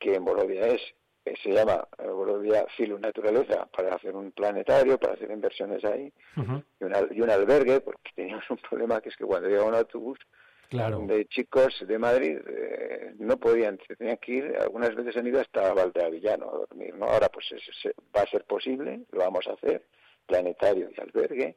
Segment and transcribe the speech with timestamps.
[0.00, 0.80] que en Borovia es,
[1.42, 7.20] se llama Borovia Filo Naturaleza, para hacer un planetario, para hacer inversiones ahí, y, y,
[7.20, 10.18] un albergue, porque teníamos un problema que es que cuando llegaba un autobús
[10.70, 15.74] de chicos de Madrid eh, no podían, tenían que ir, algunas veces han ido hasta
[15.74, 17.06] Valdeavillano a dormir, ¿no?
[17.06, 17.46] Ahora pues
[18.16, 19.84] va a ser posible, lo vamos a hacer,
[20.26, 21.56] planetario y albergue,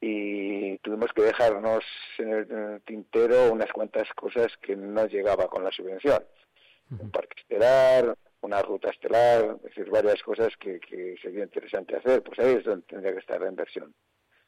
[0.00, 1.84] y tuvimos que dejarnos
[2.18, 6.22] en el, tintero unas cuantas cosas que no llegaba con la subvención.
[6.90, 12.22] Un parque estelar, una ruta estelar, es decir, varias cosas que, que sería interesante hacer,
[12.22, 13.92] pues ahí es donde tendría que estar la inversión,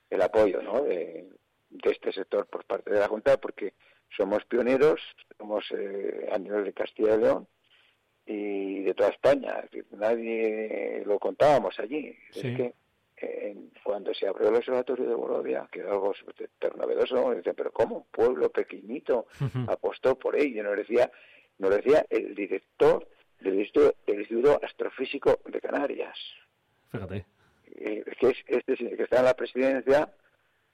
[0.09, 0.83] el apoyo, ¿no?
[0.83, 1.29] De,
[1.71, 3.75] de este sector por parte de la Junta, porque
[4.17, 5.01] somos pioneros,
[5.37, 7.49] somos eh, a nivel de Castilla y León
[8.27, 9.65] y de toda España.
[9.93, 12.15] nadie lo contábamos allí.
[12.35, 12.75] Es que
[13.83, 18.07] cuando se abrió el observatorio de Borovia, que era algo súper novedoso, dicen, pero ¿cómo?
[18.11, 19.27] Pueblo pequeñito
[19.67, 20.63] apostó por ello.
[20.63, 21.11] Nos decía,
[21.59, 23.09] nos decía el director
[23.41, 26.17] del Instituto, del Instituto Astrofísico de Canarias.
[26.91, 27.27] Fíjate.
[27.67, 30.13] Eh, que es este que está en la presidencia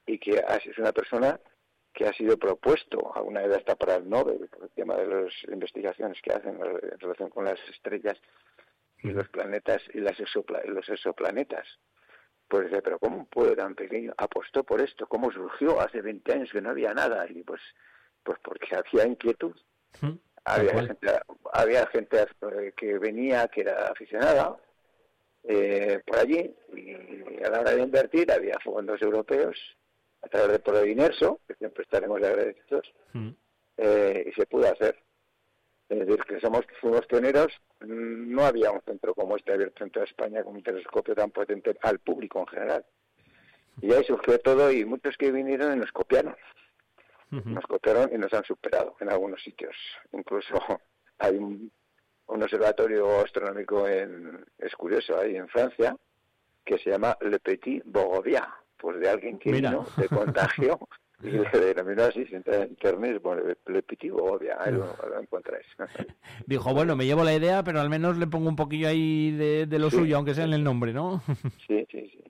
[0.07, 1.41] y que es una persona
[1.93, 5.33] que ha sido propuesto, alguna vez hasta para el Nobel, por el tema de las
[5.45, 8.19] investigaciones que hacen en relación con las estrellas
[9.03, 11.67] y los planetas y las los exoplanetas.
[12.49, 15.07] Pues dice, pero ¿cómo un pueblo tan pequeño apostó por esto?
[15.07, 17.27] ¿Cómo surgió hace 20 años que no había nada?
[17.31, 17.61] Y pues,
[18.23, 19.55] pues porque había inquietud.
[20.45, 21.09] Había gente,
[21.53, 22.27] había gente
[22.77, 24.57] que venía, que era aficionada,
[25.45, 29.59] eh, por allí, y a la hora de invertir había fondos europeos
[30.23, 33.29] a través de Polo Inerso, que siempre estaremos agradecidos, mm.
[33.79, 34.97] eh, y se pudo hacer.
[35.89, 40.07] Es decir, que somos, fuimos pioneros, no había un centro como este abierto en toda
[40.07, 42.87] España con un telescopio tan potente al público en general.
[43.83, 46.37] Y ahí surgió todo y muchos que vinieron nos copiaron.
[47.45, 49.75] Nos copiaron y nos han superado en algunos sitios.
[50.13, 50.55] Incluso
[51.19, 51.71] hay un,
[52.27, 55.97] observatorio astronómico en, es curioso, ahí en Francia,
[56.65, 58.49] que se llama Le Petit Bogovia
[58.85, 60.79] pues de alguien que vino, se contagió
[61.53, 65.67] y le denominó así, en internet, bueno, plepitivo, obvia, ahí lo, encontráis.
[66.47, 69.79] Dijo, bueno, me llevo la idea, pero al menos le pongo un poquillo ahí de,
[69.79, 71.23] lo suyo, aunque sea en el nombre, ¿no?
[71.67, 72.25] Sí, sí, sí.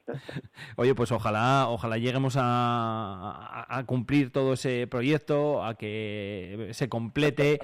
[0.77, 7.59] Oye, pues ojalá, ojalá lleguemos a, a, cumplir todo ese proyecto, a que se complete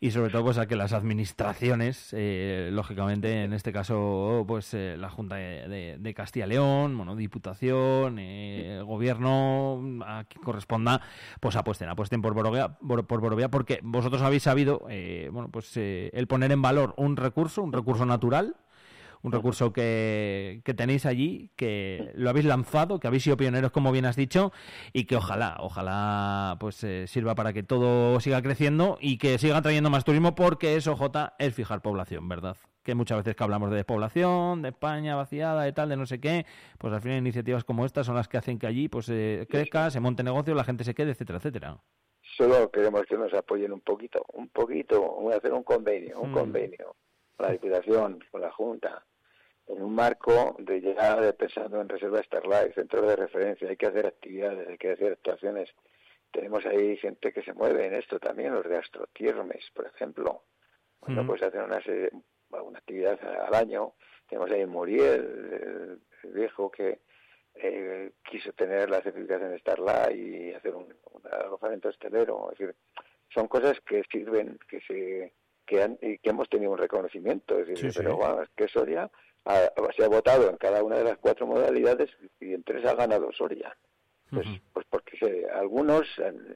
[0.00, 4.96] y sobre todo pues a que las administraciones, eh, lógicamente, en este caso, pues eh,
[4.98, 10.24] la Junta de, de, Castilla y León, bueno, Diputación, eh, el Gobierno, a
[10.68, 11.00] corresponda,
[11.40, 16.10] pues apuesten, apuesten por Borovia, por, Borovia porque vosotros habéis sabido, eh, bueno, pues eh,
[16.12, 18.56] el poner en valor un recurso, un recurso natural,
[19.22, 23.90] un recurso que, que, tenéis allí, que lo habéis lanzado, que habéis sido pioneros, como
[23.90, 24.52] bien has dicho,
[24.92, 29.60] y que ojalá, ojalá pues eh, sirva para que todo siga creciendo y que siga
[29.60, 32.56] trayendo más turismo, porque eso, J, es fijar población, ¿verdad?
[32.88, 36.22] Que muchas veces que hablamos de despoblación, de España vaciada, de tal, de no sé
[36.22, 36.46] qué,
[36.78, 39.90] pues al final iniciativas como estas son las que hacen que allí pues eh, crezca,
[39.90, 41.76] se monte negocio, la gente se quede, etcétera, etcétera.
[42.38, 46.30] Solo queremos que nos apoyen un poquito, un poquito, voy a hacer un convenio, un
[46.30, 46.34] mm.
[46.34, 46.96] convenio
[47.36, 49.04] con la Diputación, con la Junta,
[49.66, 54.06] en un marco de llegar pensando en Reserva Starlight, centro de referencia, hay que hacer
[54.06, 55.68] actividades, hay que hacer actuaciones.
[56.30, 60.44] Tenemos ahí gente que se mueve en esto también, los de Astrotiermes, por ejemplo.
[61.00, 61.26] Cuando mm.
[61.26, 62.10] pues hacer una serie,
[62.50, 63.94] una actividad al año.
[64.28, 67.00] Tenemos ahí Muriel, el, viejo que
[67.54, 70.94] eh, quiso tener la certificación Starlight y hacer un,
[71.30, 72.50] alojamiento estelero.
[72.52, 72.76] Es decir,
[73.32, 75.32] son cosas que sirven, que se
[75.66, 77.58] que, han, y que hemos tenido un reconocimiento.
[77.58, 79.10] Es decir, pero bueno, es que Soria
[79.96, 82.10] se ha votado en cada una de las cuatro modalidades
[82.40, 83.76] y en tres ha ganado Soria.
[84.30, 86.06] Pues, pues porque algunos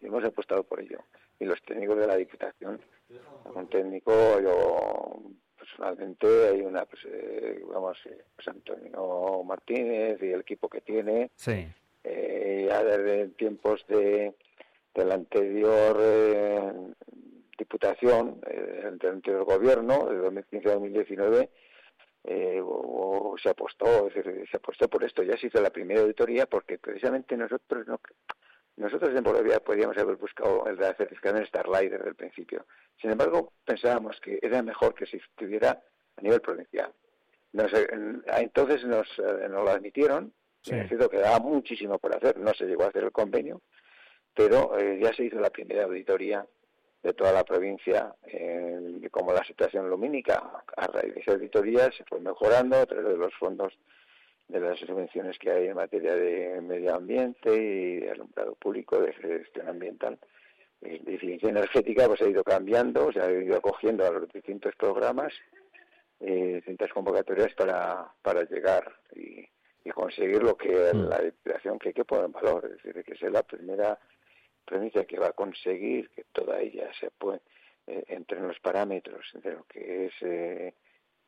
[0.03, 0.99] hemos apostado por ello.
[1.39, 2.81] Y los técnicos de la Diputación,
[3.55, 5.23] un técnico, yo
[5.63, 11.31] personalmente hay una, pues, eh, vamos, eh, pues Antonio Martínez y el equipo que tiene.
[11.37, 11.67] Sí.
[12.03, 14.35] Eh, ya desde tiempos de,
[14.93, 16.73] del anterior eh,
[17.57, 21.49] diputación, del anterior gobierno, de 2015 a 2019,
[23.41, 25.23] se apostó, se apostó por esto.
[25.23, 28.01] Ya se hizo la primera auditoría porque precisamente nosotros no,
[28.83, 32.67] nosotros en Bolivia podríamos haber buscado el de la certificación Starlight desde el principio.
[33.01, 35.81] Sin embargo, pensábamos que era mejor que se estuviera
[36.17, 36.93] a nivel provincial.
[37.53, 40.33] entonces nos, eh, nos, lo admitieron,
[40.63, 40.75] sí.
[40.75, 43.63] es que quedaba muchísimo por hacer, no se llegó a hacer el convenio,
[44.35, 46.45] pero eh, ya se hizo la primera auditoría
[47.03, 50.65] de toda la provincia, eh, como la situación lumínica.
[50.77, 53.73] A raíz de esa auditoría se fue mejorando a través de los fondos
[54.53, 59.13] de las subvenciones que hay en materia de medio ambiente y de alumbrado público, de
[59.15, 60.19] gestión ambiental,
[60.81, 65.33] de eficiencia energética pues ha ido cambiando, se ha ido acogiendo a los distintos programas,
[66.21, 69.49] eh, distintas convocatorias para, para llegar y,
[69.95, 71.09] conseguir lo que mm.
[71.09, 73.99] la diputación que hay que poner en valor, es decir, que es la primera
[74.65, 77.41] premisa que va a conseguir que toda ella se puede
[77.87, 80.75] eh, entre los parámetros de lo que es eh,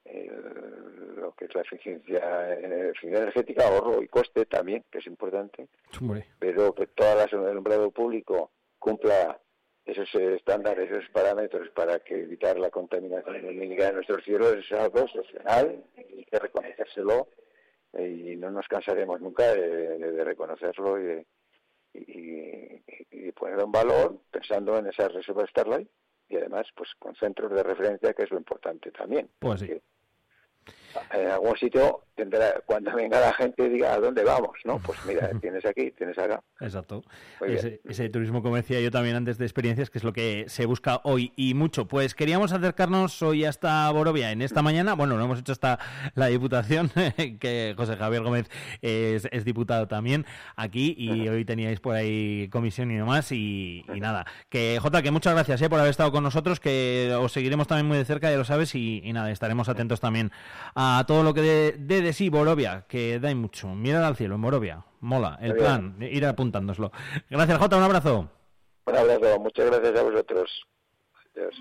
[0.04, 2.58] lo que es la eficiencia,
[3.00, 5.68] energética, ahorro y coste también, que es importante,
[6.38, 9.40] pero que toda la el nombrado público cumpla
[9.84, 15.06] esos estándares, esos parámetros para que evitar la contaminación lumínica de nuestros cielos es algo
[15.14, 17.28] y hay que reconocérselo
[17.92, 21.26] eh, y no nos cansaremos nunca de, reconocerlo y,
[21.92, 25.88] y, ponerlo en valor pensando en esa reserva Starlight
[26.28, 29.28] y además pues con centros de referencia que es lo importante también.
[29.38, 29.80] Pues sí
[31.12, 34.78] en algún sitio tendrá, cuando venga la gente diga a dónde vamos, ¿no?
[34.78, 36.42] Pues mira, tienes aquí, tienes acá.
[36.60, 37.02] Exacto.
[37.40, 41.00] Ese, turismo, como decía yo también antes de experiencias, que es lo que se busca
[41.04, 41.86] hoy y mucho.
[41.86, 44.94] Pues queríamos acercarnos hoy hasta Borovia en esta mañana.
[44.94, 45.78] Bueno, lo hemos hecho hasta
[46.14, 46.90] la Diputación,
[47.40, 48.48] que José Javier Gómez
[48.82, 50.24] es, diputado también
[50.56, 54.26] aquí y hoy teníais por ahí comisión y demás y, nada.
[54.48, 57.86] Que Jota, que muchas gracias eh, por haber estado con nosotros, que os seguiremos también
[57.86, 60.30] muy de cerca, ya lo sabes, y, y nada, estaremos atentos también
[60.74, 63.68] a todo lo que de, de, sí Borovia, que da mucho.
[63.68, 64.84] Mirar al cielo Borovia.
[65.00, 65.38] Mola.
[65.40, 66.90] El plan, ir apuntándoslo.
[67.28, 67.76] Gracias, Jota.
[67.76, 68.30] Un abrazo.
[68.86, 69.38] Un abrazo.
[69.40, 70.50] Muchas gracias a vosotros.
[71.34, 71.54] Adiós.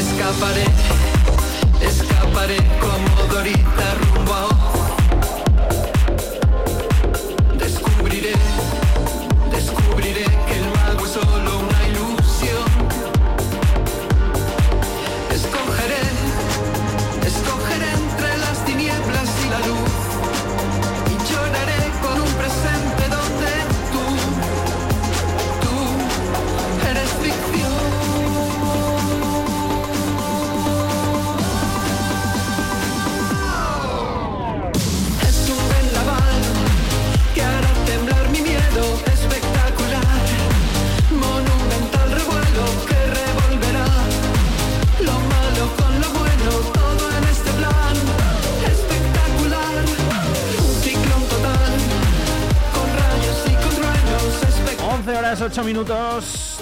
[0.00, 0.30] Minutos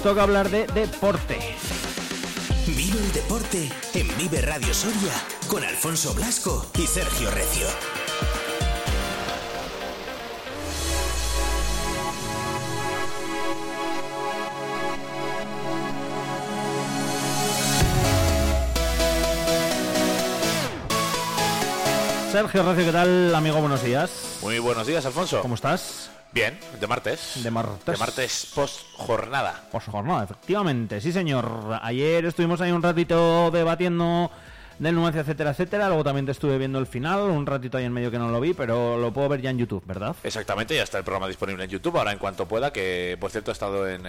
[0.02, 1.38] toca hablar de deporte.
[2.66, 5.12] Vive el deporte en Vive Radio Soria
[5.48, 7.66] con Alfonso Blasco y Sergio Recio.
[22.30, 23.60] Sergio Recio, ¿qué tal, amigo?
[23.60, 24.38] Buenos días.
[24.42, 25.40] Muy buenos días, Alfonso.
[25.40, 25.97] ¿Cómo estás?
[26.38, 27.42] Bien, de martes.
[27.42, 27.84] De martes.
[27.84, 29.60] De martes post jornada.
[29.72, 31.80] Post jornada, efectivamente, sí señor.
[31.82, 34.30] Ayer estuvimos ahí un ratito debatiendo
[34.78, 35.88] del Nuencia, etcétera, etcétera.
[35.88, 38.40] Luego también te estuve viendo el final, un ratito ahí en medio que no lo
[38.40, 40.14] vi, pero lo puedo ver ya en YouTube, ¿verdad?
[40.22, 41.98] Exactamente, ya está el programa disponible en YouTube.
[41.98, 44.04] Ahora, en cuanto pueda, que por cierto he estado en,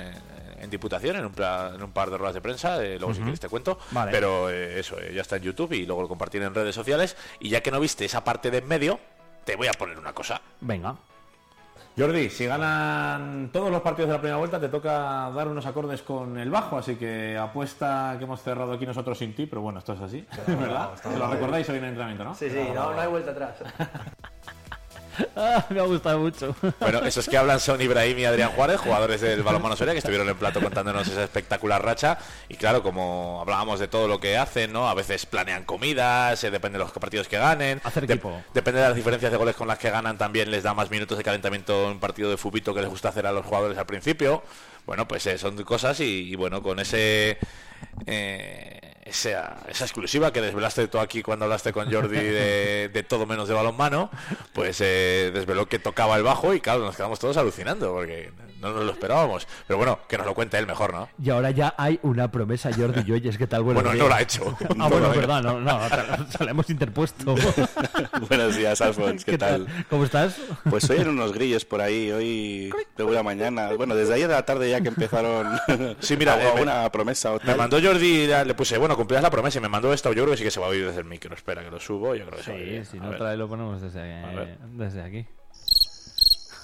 [0.69, 3.49] Diputación, en un, en un, par de ruedas de prensa, eh, luego si quieres te
[3.49, 3.79] cuento.
[4.11, 7.17] Pero eh, eso, eh, ya está en YouTube y luego lo compartiré en redes sociales.
[7.39, 8.99] Y ya que no viste esa parte de en medio,
[9.45, 10.39] te voy a poner una cosa.
[10.61, 10.95] Venga.
[11.97, 16.01] Jordi, si ganan todos los partidos de la primera vuelta, te toca dar unos acordes
[16.01, 19.79] con el bajo, así que apuesta que hemos cerrado aquí nosotros sin ti, pero bueno,
[19.79, 20.91] esto es así, ¿verdad?
[21.17, 22.35] lo recordáis hoy en el entrenamiento, no?
[22.35, 23.55] Sí, sí, no, no hay vuelta atrás.
[25.41, 26.53] Ah, me ha gustado mucho.
[26.81, 30.27] Bueno, esos que hablan son Ibrahim y Adrián Juárez, jugadores del balonmano Soria, que estuvieron
[30.27, 32.17] en plato contándonos esa espectacular racha.
[32.49, 34.89] Y claro, como hablábamos de todo lo que hacen, ¿no?
[34.89, 37.79] A veces planean comidas, eh, depende de los partidos que ganen.
[37.85, 38.41] Hacer equipo.
[38.53, 41.17] depende de las diferencias de goles con las que ganan, también les da más minutos
[41.17, 43.85] de calentamiento en un partido de fubito que les gusta hacer a los jugadores al
[43.85, 44.43] principio.
[44.85, 47.37] Bueno, pues eh, son cosas y, bueno, con ese...
[48.05, 53.47] Eh, esa, esa exclusiva que desvelaste tú aquí cuando hablaste con Jordi de, todo menos
[53.47, 54.09] de balonmano,
[54.53, 58.31] pues eh, desveló que tocaba el bajo y claro, nos quedamos todos alucinando porque
[58.61, 59.47] no nos lo esperábamos.
[59.67, 61.09] Pero bueno, que nos lo cuente él mejor, ¿no?
[61.21, 63.63] Y ahora ya hay una promesa, Jordi Joyes, ¿qué tal?
[63.63, 64.55] Bueno, no lo ha hecho.
[64.79, 65.79] ah, bueno, verdad, no, no,
[66.29, 67.35] se la hemos interpuesto.
[68.29, 69.67] Buenos días, Alfons, ¿qué, tal?
[69.89, 70.35] ¿Cómo estás?
[70.69, 73.69] Pues hoy en unos grillos por ahí, hoy de una mañana.
[73.73, 75.59] Bueno, desde ayer de la tarde ya que empezaron
[75.99, 79.69] sí, mira, una promesa Me mandó Jordi, le puse, bueno, cumplías la promesa y me
[79.69, 81.35] mandó esto, yo creo que sí que se va a oír desde el micro.
[81.35, 82.91] Espera que lo subo, yo creo que sí.
[82.91, 85.25] si no trae lo ponemos desde, desde aquí.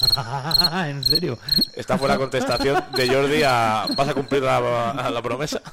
[0.87, 1.37] ¿En serio?
[1.75, 5.61] Esta fue la contestación de Jordi a ¿vas a cumplir la, la promesa?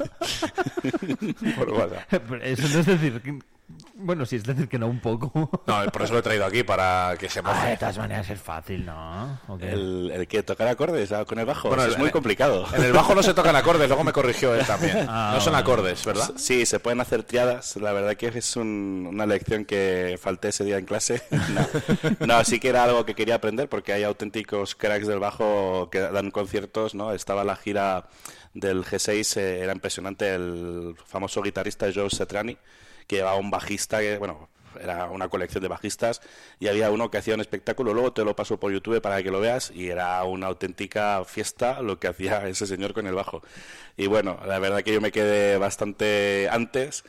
[1.57, 3.21] Por Eso no es decir
[3.95, 5.33] bueno, sí, es decir que no un poco.
[5.67, 7.59] No, por eso lo he traído aquí, para que se moje.
[7.61, 9.39] Ah, de todas maneras es fácil, ¿no?
[9.61, 12.67] El, que tocar acordes con el bajo bueno, es muy complicado.
[12.75, 15.07] En el bajo no se tocan acordes, luego me corrigió él también.
[15.15, 16.33] Ah, no son acordes, ¿verdad?
[16.37, 17.77] Sí, se pueden hacer triadas.
[17.77, 21.23] La verdad que es una lección que falté ese día en clase.
[22.21, 22.45] no.
[22.45, 26.31] sí que era algo que quería aprender porque hay auténticos cracks del bajo que dan
[26.31, 27.13] conciertos, ¿no?
[27.13, 28.07] Estaba la gira
[28.55, 32.57] del G6, eh, era impresionante el famoso guitarrista Joe Satriani
[33.07, 34.49] que llevaba un bajista bueno,
[34.81, 36.21] era una colección de bajistas
[36.59, 39.31] y había uno que hacía un espectáculo, luego te lo paso por YouTube para que
[39.31, 43.43] lo veas y era una auténtica fiesta lo que hacía ese señor con el bajo.
[43.97, 47.05] Y bueno, la verdad que yo me quedé bastante antes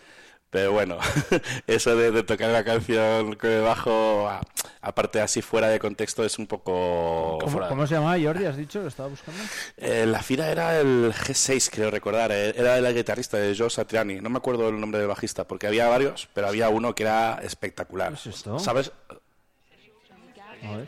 [0.54, 1.00] pero bueno,
[1.68, 4.30] eso de, tocar la canción con el bajo,
[4.82, 7.40] aparte así fuera de contexto, es un poco...
[7.42, 8.46] ¿Cómo, se llamaba Jordi?
[8.46, 8.84] ¿Has dicho?
[8.84, 9.42] ¿Lo estaba buscando?
[9.78, 12.32] Eh, la fila era el G6, creo recordar.
[12.32, 14.22] Eh, era el guitarrista de Joe Satriani.
[14.22, 17.40] No me acuerdo el nombre del bajista, porque había varios, pero había uno que era
[17.42, 18.10] espectacular.
[18.10, 18.60] ¿Qué es esto?
[18.60, 18.92] ¿Sabes?
[20.64, 20.88] A ver.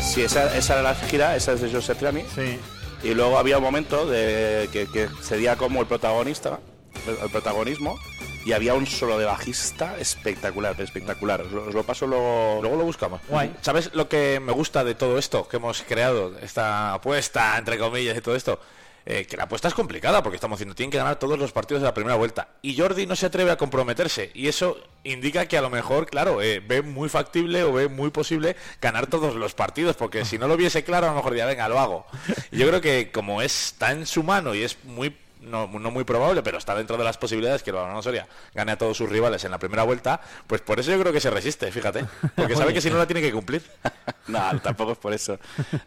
[0.00, 2.22] Sí, esa, esa era la gira, esa es de Joe Satriani.
[2.34, 2.58] Sí.
[3.02, 6.58] Y luego había un momento de que, sería como el protagonista,
[7.06, 7.98] el, protagonismo,
[8.44, 11.42] y había un solo de bajista espectacular, espectacular.
[11.42, 13.20] Os lo, paso luego, luego lo buscamos.
[13.60, 16.36] ¿Sabes lo que me gusta de todo esto que hemos creado?
[16.40, 18.58] Esta apuesta, entre comillas, y todo esto.
[19.10, 21.80] Eh, que la apuesta es complicada porque estamos diciendo tienen que ganar todos los partidos
[21.80, 22.48] de la primera vuelta.
[22.60, 26.42] Y Jordi no se atreve a comprometerse y eso indica que a lo mejor claro
[26.42, 30.46] eh, ve muy factible o ve muy posible ganar todos los partidos porque si no
[30.46, 32.06] lo viese claro a lo mejor diría venga lo hago
[32.52, 35.16] yo creo que como está en su mano y es muy
[35.48, 38.72] no, no, muy probable, pero está dentro de las posibilidades que el Balonmano Soria gane
[38.72, 41.30] a todos sus rivales en la primera vuelta, pues por eso yo creo que se
[41.30, 42.04] resiste, fíjate,
[42.36, 43.62] porque sabe que si no la tiene que cumplir.
[44.28, 45.38] no, tampoco es por eso.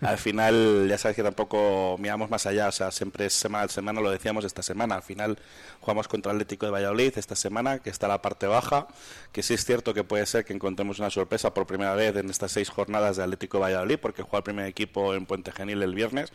[0.02, 3.68] Al final, ya sabes que tampoco miramos más allá, o sea, siempre es semana a
[3.70, 5.38] semana, lo decíamos esta semana, al final
[5.82, 8.88] jugamos contra el Atlético de Valladolid esta semana, que está la parte baja,
[9.32, 12.30] que sí es cierto que puede ser que encontremos una sorpresa por primera vez en
[12.30, 15.82] estas seis jornadas de Atlético de Valladolid, porque juega el primer equipo en Puente Genil
[15.82, 16.32] el viernes,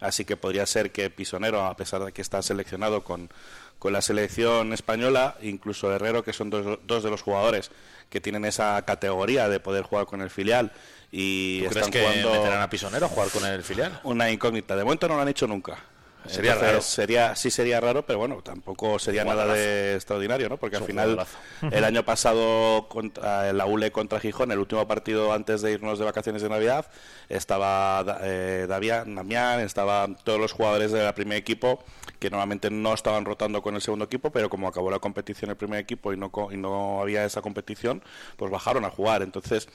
[0.00, 3.30] así que podría ser que Pisonero, a pesar de que está seleccionado con,
[3.78, 7.70] con la selección española, incluso Herrero, que son dos, dos, de los jugadores
[8.10, 10.72] que tienen esa categoría de poder jugar con el filial
[11.10, 14.00] y están crees que meterán a Pisonero a jugar con el filial?
[14.04, 14.76] Una incógnita.
[14.76, 15.78] De momento no lo han hecho nunca.
[16.26, 16.80] Sería raro.
[16.80, 20.58] Sería, sí sería raro, pero bueno, tampoco sería nada de extraordinario, ¿no?
[20.58, 21.18] Porque al final,
[21.70, 26.04] el año pasado, contra, la ULE contra Gijón, el último partido antes de irnos de
[26.04, 26.86] vacaciones de Navidad,
[27.28, 31.82] estaba eh, Damián, estaban todos los jugadores del primer equipo,
[32.18, 35.56] que normalmente no estaban rotando con el segundo equipo, pero como acabó la competición el
[35.56, 38.02] primer equipo y no, y no había esa competición,
[38.36, 39.22] pues bajaron a jugar.
[39.22, 39.68] Entonces,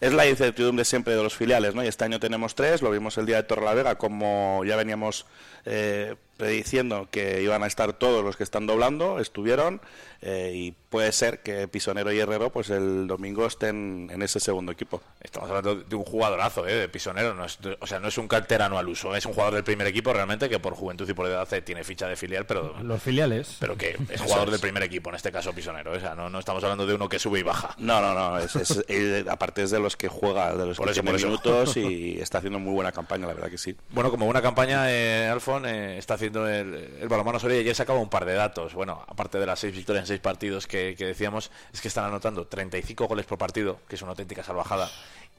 [0.00, 1.84] es la incertidumbre siempre de los filiales, ¿no?
[1.84, 5.26] Y este año tenemos tres, lo vimos el día de Torrelavega, como ya veníamos
[5.64, 9.80] eh, prediciendo que iban a estar todos los que están doblando, estuvieron,
[10.26, 14.72] eh, y puede ser que Pisonero y Herrero pues el domingo estén en ese segundo
[14.72, 15.02] equipo.
[15.20, 16.74] Estamos hablando de un jugadorazo, ¿eh?
[16.74, 19.54] de Pisonero, no es, o sea, no es un canterano al uso, es un jugador
[19.54, 22.46] del primer equipo realmente que por juventud y por edad eh, tiene ficha de filial,
[22.46, 22.74] pero...
[22.82, 23.56] Los filiales.
[23.60, 26.38] Pero que es jugador del primer equipo, en este caso Pisonero, o sea, no, no
[26.38, 27.74] estamos hablando de uno que sube y baja.
[27.78, 28.54] No, no, no, es,
[29.28, 32.72] aparte es de los que juega, de los que tiene minutos y está haciendo muy
[32.72, 33.76] buena campaña, la verdad que sí.
[33.90, 37.98] Bueno, como buena campaña, eh, Alfon está haciendo el, el balonmano Soria y ya sacaba
[37.98, 41.06] un par de datos, bueno, aparte de las seis victorias en seis partidos que que,
[41.06, 44.90] decíamos es que están anotando 35 goles por partido, que es una auténtica salvajada,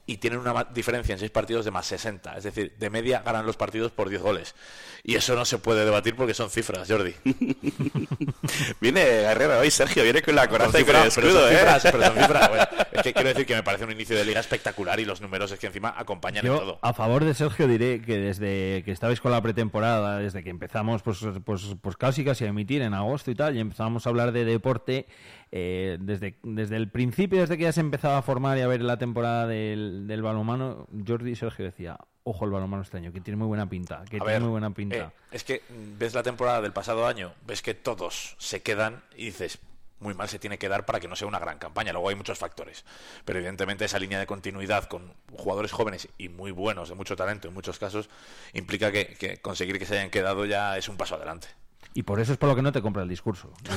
[0.08, 2.38] y tienen una diferencia en seis partidos de más 60.
[2.38, 4.56] Es decir, de media ganan los partidos por 10 goles.
[5.04, 7.14] Y eso no se puede debatir porque son cifras, Jordi.
[8.82, 11.58] viene Herrera hoy, Sergio, viene con la coraza y con el escudo, ¿eh?
[11.58, 12.50] Cifras, pero son cifras.
[12.92, 15.52] es que quiero decir que me parece un inicio de liga espectacular y los números
[15.52, 16.80] es que encima acompañan en todo.
[16.82, 21.02] A favor de Sergio diré que desde que estabais con la pretemporada, desde que empezamos,
[21.02, 24.32] pues, pues, pues casi casi a emitir en agosto y tal, y empezamos a hablar
[24.32, 25.08] de deporte,
[25.52, 28.82] eh, desde, desde el principio, desde que ya se empezaba a formar y a ver
[28.82, 33.22] la temporada del, del balonmano, Jordi y Sergio decía, ojo el balonmano este año, que
[33.22, 34.96] tiene muy buena pinta, que tiene muy buena pinta.
[34.96, 39.26] Eh, es que ves la temporada del pasado año, ves que todos se quedan y
[39.26, 39.60] dices,
[40.00, 41.94] muy mal se tiene que dar para que no sea una gran campaña.
[41.94, 42.84] Luego hay muchos factores.
[43.26, 47.48] Pero evidentemente esa línea de continuidad con jugadores jóvenes y muy buenos, de mucho talento
[47.48, 48.10] en muchos casos,
[48.54, 51.48] implica que, conseguir que se hayan quedado ya es un paso adelante.
[51.96, 53.52] Y por eso es por lo que no te compra el discurso.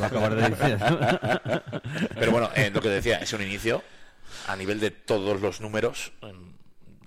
[2.18, 3.82] Pero bueno, eh, lo que decía, es un inicio
[4.48, 6.12] a nivel de todos los números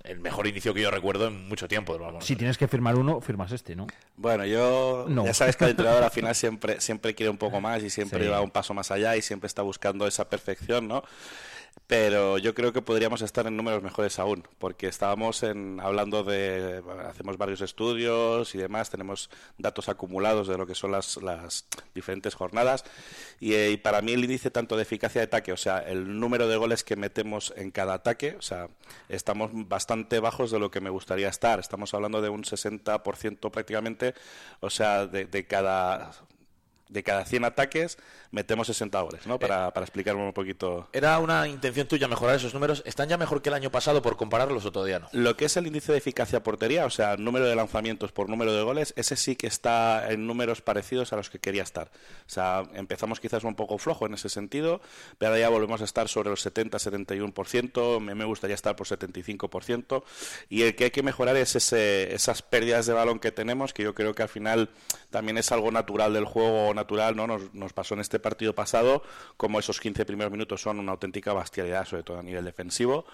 [0.04, 1.98] el mejor inicio que yo recuerdo en mucho tiempo.
[2.20, 3.86] Si tienes que firmar uno, firmas este, ¿no?
[4.16, 7.82] Bueno, yo ya sabes que el entrenador al final siempre, siempre quiere un poco más
[7.82, 11.04] y siempre va un paso más allá y siempre está buscando esa perfección, ¿no?
[11.86, 16.82] Pero yo creo que podríamos estar en números mejores aún, porque estábamos en, hablando de,
[17.06, 22.34] hacemos varios estudios y demás, tenemos datos acumulados de lo que son las, las diferentes
[22.34, 22.84] jornadas,
[23.40, 26.18] y, eh, y, para mí el índice tanto de eficacia de ataque, o sea, el
[26.18, 28.68] número de goles que metemos en cada ataque, o sea,
[29.10, 34.14] estamos bastante bajos de lo que me gustaría estar, estamos hablando de un 60% prácticamente,
[34.60, 36.12] o sea, de, de cada
[36.92, 37.98] de cada 100 ataques
[38.30, 39.38] metemos 60 goles, ¿no?
[39.38, 40.88] Para, para explicarme un poquito.
[40.92, 42.82] ¿Era una intención tuya mejorar esos números?
[42.86, 45.08] ¿Están ya mejor que el año pasado por compararlos o todavía no?
[45.12, 48.52] Lo que es el índice de eficacia portería, o sea, número de lanzamientos por número
[48.54, 51.90] de goles, ese sí que está en números parecidos a los que quería estar.
[52.26, 54.80] O sea, empezamos quizás un poco flojo en ese sentido,
[55.18, 60.02] pero ahora ya volvemos a estar sobre los 70-71%, me, me gustaría estar por 75%,
[60.48, 63.82] y el que hay que mejorar es ese, esas pérdidas de balón que tenemos, que
[63.82, 64.70] yo creo que al final
[65.10, 66.81] también es algo natural del juego natural,
[67.14, 67.26] ¿no?
[67.26, 69.02] Nos, nos pasó en este partido pasado,
[69.36, 73.06] como esos 15 primeros minutos son una auténtica bestialidad, sobre todo a nivel defensivo,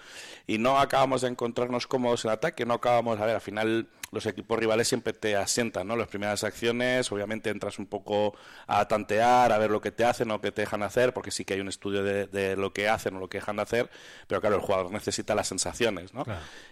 [0.47, 4.25] y no acabamos de encontrarnos cómodos en ataque, no acabamos, a ver, al final los
[4.25, 5.95] equipos rivales siempre te asientan, ¿no?
[5.95, 8.35] Las primeras acciones, obviamente entras un poco
[8.67, 11.31] a tantear, a ver lo que te hacen o lo que te dejan hacer, porque
[11.31, 13.89] sí que hay un estudio de, lo que hacen o lo que dejan de hacer,
[14.27, 16.25] pero claro, el jugador necesita las sensaciones, ¿no?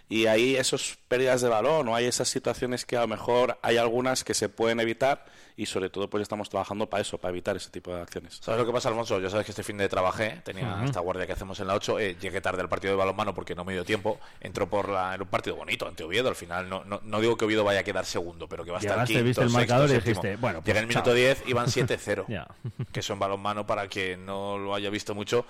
[0.08, 3.76] Y ahí esos pérdidas de balón o hay esas situaciones que a lo mejor hay
[3.76, 5.24] algunas que se pueden evitar
[5.58, 8.38] y sobre todo pues estamos trabajando para eso, para evitar ese tipo de acciones.
[8.40, 9.20] ¿Sabes lo que pasa, Alfonso?
[9.20, 11.98] Ya sabes que este fin de trabajé, tenía esta guardia que hacemos en la 8,
[11.98, 15.16] eh, llegué tarde al partido de balonmano porque no me dio tiempo, entró por la,
[15.16, 17.80] en un partido bonito ante Oviedo, al final no, no, no digo que Oviedo vaya
[17.80, 20.58] a quedar segundo, pero que va a estar quinto, viste el marcador y dijiste, bueno,
[20.58, 22.46] pues, Llega el minuto 10 y van 7-0,
[22.92, 25.46] que son balonmano para quien no lo haya visto mucho,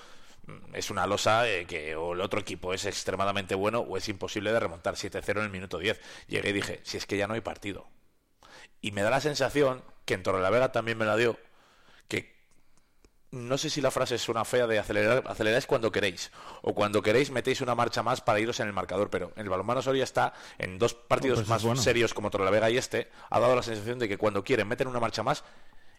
[0.73, 4.53] es una losa eh, que o el otro equipo es extremadamente bueno o es imposible
[4.53, 6.01] de remontar 7-0 en el minuto 10.
[6.27, 7.87] Llegué y dije, si es que ya no hay partido.
[8.81, 11.39] Y me da la sensación que en Torrelavega también me la dio,
[13.31, 16.31] no sé si la frase es una fea de acelerar, aceleráis cuando queréis,
[16.63, 19.49] o cuando queréis metéis una marcha más para iros en el marcador, pero en el
[19.49, 23.55] balonmano Soria está en dos partidos pues más serios como Torrelavega y este, ha dado
[23.55, 25.45] la sensación de que cuando quieren meten una marcha más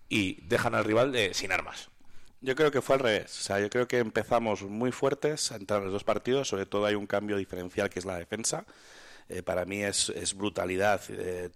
[0.09, 1.89] y dejan al rival de, sin armas.
[2.41, 3.37] Yo creo que fue al revés.
[3.37, 6.47] O sea, yo creo que empezamos muy fuertes entre los dos partidos.
[6.47, 8.65] Sobre todo hay un cambio diferencial que es la defensa.
[9.27, 11.01] Eh, para mí es, es brutalidad.
[11.09, 11.49] Eh,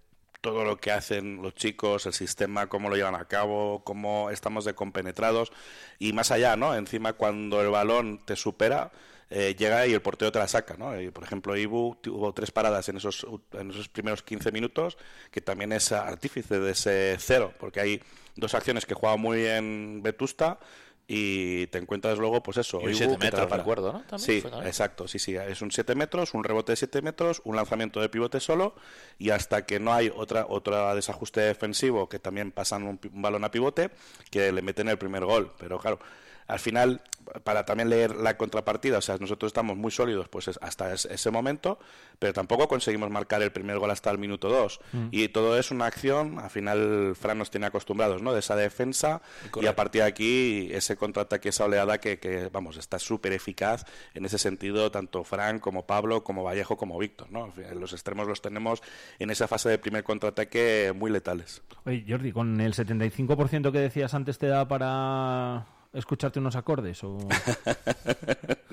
[0.44, 4.66] todo lo que hacen los chicos, el sistema, cómo lo llevan a cabo, cómo estamos
[4.66, 5.50] de compenetrados
[5.98, 6.76] y más allá, ¿no?
[6.76, 8.92] Encima cuando el balón te supera,
[9.30, 10.92] eh, llega y el portero te la saca, ¿no?
[11.14, 14.98] por ejemplo, Ibu tuvo tres paradas en esos, en esos primeros 15 minutos,
[15.30, 18.02] que también es artífice de ese cero, porque hay
[18.36, 20.58] dos acciones que juega muy bien Vetusta,
[21.06, 24.18] y te encuentras luego, pues eso, y un 7 metros, recuerdo, ¿no?
[24.18, 28.00] sí, exacto, sí, sí, es un 7 metros, un rebote de 7 metros, un lanzamiento
[28.00, 28.74] de pivote solo,
[29.18, 33.50] y hasta que no hay otra otra desajuste defensivo que también pasan un balón a
[33.50, 33.90] pivote,
[34.30, 35.52] que le meten el primer gol.
[35.58, 35.98] Pero claro,
[36.46, 37.00] al final,
[37.42, 41.78] para también leer la contrapartida, o sea, nosotros estamos muy sólidos pues hasta ese momento,
[42.18, 44.80] pero tampoco conseguimos marcar el primer gol hasta el minuto 2.
[44.92, 45.08] Mm.
[45.10, 48.32] Y todo es una acción, al final Fran nos tiene acostumbrados, ¿no?
[48.32, 49.22] De esa defensa
[49.60, 53.84] y a partir de aquí ese contraataque, esa oleada que, que vamos, está súper eficaz
[54.14, 57.52] en ese sentido, tanto Fran como Pablo, como Vallejo, como Víctor, ¿no?
[57.74, 58.82] Los extremos los tenemos
[59.18, 61.62] en esa fase de primer contraataque muy letales.
[61.84, 67.18] Oye, Jordi, con el 75% que decías antes te da para escucharte unos acordes o,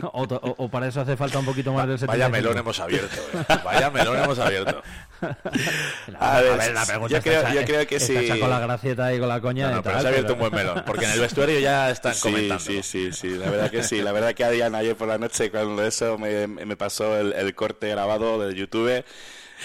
[0.01, 2.07] o, para eso hace falta un poquito más del 75%.
[2.07, 3.45] Vaya melón hemos abierto, eh.
[3.63, 4.81] vaya melón hemos abierto.
[6.19, 8.39] a, ver, la pregunta yo creo, yo creo que sí.
[8.39, 9.69] con la gracieta y con la coña.
[9.71, 12.21] No, pero se ha abierto un buen melón, porque en el vestuario ya están sí,
[12.21, 12.63] comentando.
[12.63, 14.01] Sí, sí, sí, la verdad que sí.
[14.01, 17.53] La verdad que Adrián ayer por la noche cuando eso me, me pasó el, el
[17.53, 19.03] corte grabado de YouTube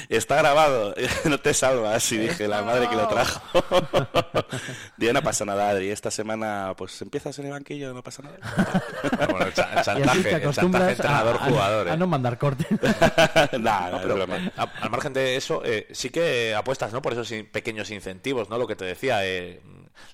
[0.08, 2.10] está grabado, no te salvas.
[2.12, 3.40] Y dije, la madre que lo trajo.
[4.96, 5.90] Día no pasa nada, Adri.
[5.90, 8.38] Esta semana, pues empiezas en el banquillo, no pasa nada.
[9.30, 11.88] bueno, el chantaje, el chantaje entrenador-jugador.
[11.88, 11.96] A, ¿eh?
[11.96, 12.66] no mandar corte.
[12.70, 17.02] no, pero, al margen de eso, eh, sí que apuestas ¿no?
[17.02, 18.58] por esos pequeños incentivos, ¿no?
[18.58, 19.60] Lo que te decía, eh,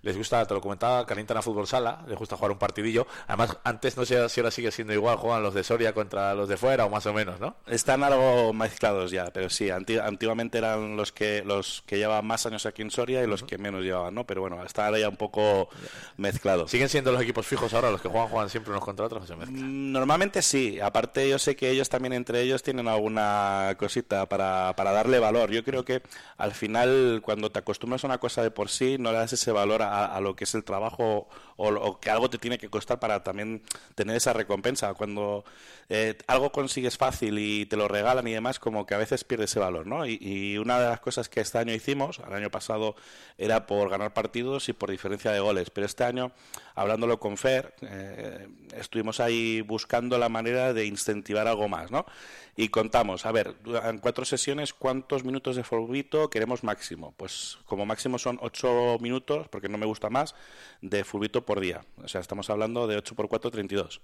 [0.03, 3.07] les gusta, te lo comentaba, calientan a fútbol sala, les gusta jugar un partidillo.
[3.27, 6.49] Además, antes no sé si ahora sigue siendo igual, juegan los de Soria contra los
[6.49, 7.57] de fuera o más o menos, ¿no?
[7.67, 12.67] Están algo mezclados ya, pero sí, antiguamente eran los que los que llevaban más años
[12.67, 14.25] aquí en Soria y los que menos llevaban, ¿no?
[14.27, 15.69] Pero bueno, está ahora ya un poco
[16.17, 16.69] mezclado.
[16.69, 19.29] ¿Siguen siendo los equipos fijos ahora, los que juegan, juegan siempre unos contra otros?
[19.31, 24.75] Mm, normalmente sí, aparte yo sé que ellos también entre ellos tienen alguna cosita para,
[24.77, 25.51] para darle valor.
[25.51, 26.03] Yo creo que
[26.37, 29.53] al final cuando te acostumbras a una cosa de por sí, no le das ese
[29.53, 33.23] valor a, lo que es el trabajo o, que algo te tiene que costar para
[33.23, 33.63] también
[33.95, 34.95] tener esa recompensa.
[34.95, 35.45] Cuando
[35.89, 39.45] eh, algo consigues fácil y te lo regalan y demás, como que a veces pierde
[39.45, 40.07] ese valor, ¿no?
[40.07, 42.95] Y, una de las cosas que este año hicimos, el año pasado
[43.37, 46.33] era por ganar partidos y por diferencia de goles, pero este año,
[46.75, 52.07] hablándolo con Fer, eh, estuvimos ahí buscando la manera de incentivar algo más, ¿no?
[52.55, 57.15] Y contamos, a ver, en cuatro sesiones, ¿cuántos minutos de fulbito queremos máximo?
[57.17, 60.35] Pues como máximo son ocho minutos, porque no me gusta más,
[60.83, 61.85] de fulbito por día.
[62.03, 64.01] O sea, estamos hablando de 8 por 4, 32.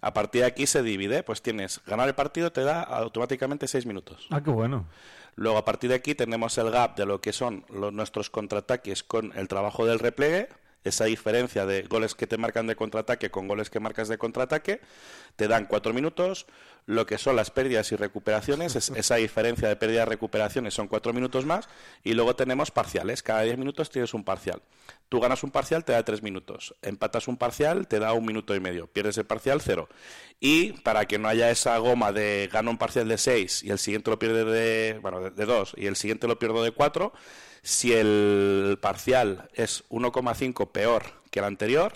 [0.00, 3.86] A partir de aquí se divide, pues tienes ganar el partido te da automáticamente 6
[3.86, 4.26] minutos.
[4.30, 4.86] Ah, qué bueno.
[5.36, 9.02] Luego a partir de aquí tenemos el gap de lo que son los, nuestros contraataques
[9.02, 10.48] con el trabajo del repliegue,
[10.84, 14.80] esa diferencia de goles que te marcan de contraataque con goles que marcas de contraataque,
[15.36, 16.46] te dan 4 minutos,
[16.86, 21.12] lo que son las pérdidas y recuperaciones, esa diferencia de pérdidas y recuperaciones son cuatro
[21.12, 21.68] minutos más,
[22.02, 24.62] y luego tenemos parciales, cada diez minutos tienes un parcial.
[25.08, 28.54] Tú ganas un parcial, te da tres minutos, empatas un parcial, te da un minuto
[28.54, 29.88] y medio, pierdes el parcial, cero.
[30.40, 33.78] Y para que no haya esa goma de gano un parcial de seis y el
[33.78, 37.12] siguiente lo pierde de, bueno, de, de dos y el siguiente lo pierdo de cuatro,
[37.62, 41.92] si el parcial es 1,5 peor que el anterior,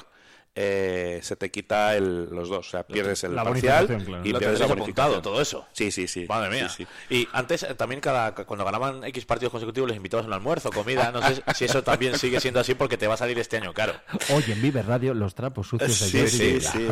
[0.56, 2.68] eh, se te quita los dos.
[2.68, 3.84] O sea, pierdes el parcial
[4.22, 5.66] y pierdes el apuntado, todo eso.
[5.72, 6.26] Sí, sí, sí.
[6.28, 6.70] Madre mía.
[7.10, 11.10] Y antes, eh, también, cada cuando ganaban X partidos consecutivos, les invitabas un almuerzo, comida.
[11.10, 13.74] No sé si eso también sigue siendo así porque te va a salir este año
[13.74, 13.94] caro.
[14.32, 16.86] Oye, en Vive Radio, los trapos sucios Sí, sí, sí.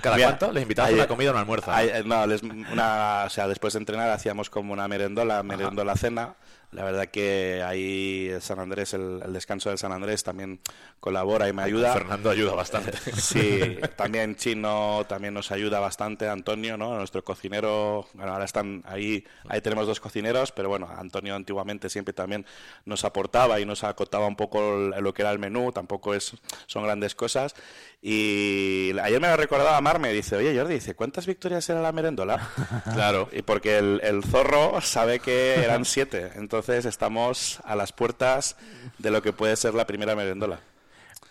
[0.00, 1.70] ¿Cada cuánto les invitabas una comida o un almuerzo?
[2.06, 2.24] no,
[2.72, 6.36] una, o sea, después de entrenar hacíamos como una merendola, merendola cena
[6.72, 10.60] la verdad que ahí el San Andrés, el, descanso del San Andrés también
[11.00, 11.92] colabora y me ayuda.
[11.92, 12.92] Fernando ayuda bastante.
[13.16, 16.96] Sí, también Chino también nos ayuda bastante, Antonio, ¿no?
[16.96, 22.12] Nuestro cocinero, bueno, ahora están ahí, ahí tenemos dos cocineros, pero bueno, Antonio antiguamente siempre
[22.12, 22.46] también
[22.84, 26.32] nos aportaba y nos acotaba un poco lo que era el menú, tampoco es,
[26.66, 27.54] son grandes cosas.
[28.02, 31.92] Y ayer me lo recordaba Mar, me dice, oye Jordi, dice, ¿cuántas victorias era la
[31.92, 32.40] merendola?
[32.94, 33.28] claro.
[33.32, 38.56] Y porque el, el zorro sabe que eran siete, entonces estamos a las puertas
[38.98, 40.60] de lo que puede ser la primera merendola.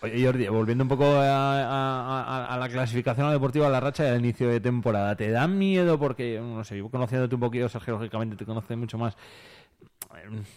[0.02, 4.60] Oye, Jordi, volviendo un poco a, la clasificación deportiva, a la racha del inicio de
[4.60, 5.98] temporada, ¿te da miedo?
[5.98, 9.16] Porque, no sé, yo conociéndote un poquito, Sergio, lógicamente te conoce mucho más.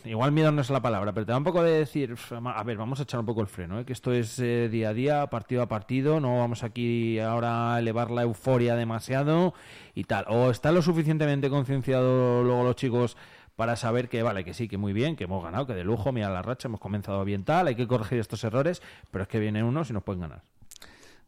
[0.06, 2.78] Igual miedo no es la palabra, pero te da un poco de decir, a ver,
[2.78, 3.86] vamos a echar un poco el freno, ¿eh?
[3.86, 7.80] que esto es eh, día a día, partido a partido, no vamos aquí ahora a
[7.80, 9.54] elevar la euforia demasiado
[9.94, 10.26] y tal.
[10.30, 13.18] O está lo suficientemente concienciado luego los chicos
[13.56, 16.12] para saber que vale, que sí, que muy bien, que hemos ganado, que de lujo,
[16.12, 19.40] mira la racha, hemos comenzado bien tal, hay que corregir estos errores, pero es que
[19.40, 20.44] vienen unos y nos pueden ganar.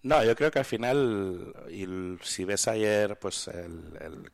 [0.04, 1.86] No, yo creo que al final, y
[2.24, 4.32] si ves ayer, pues el,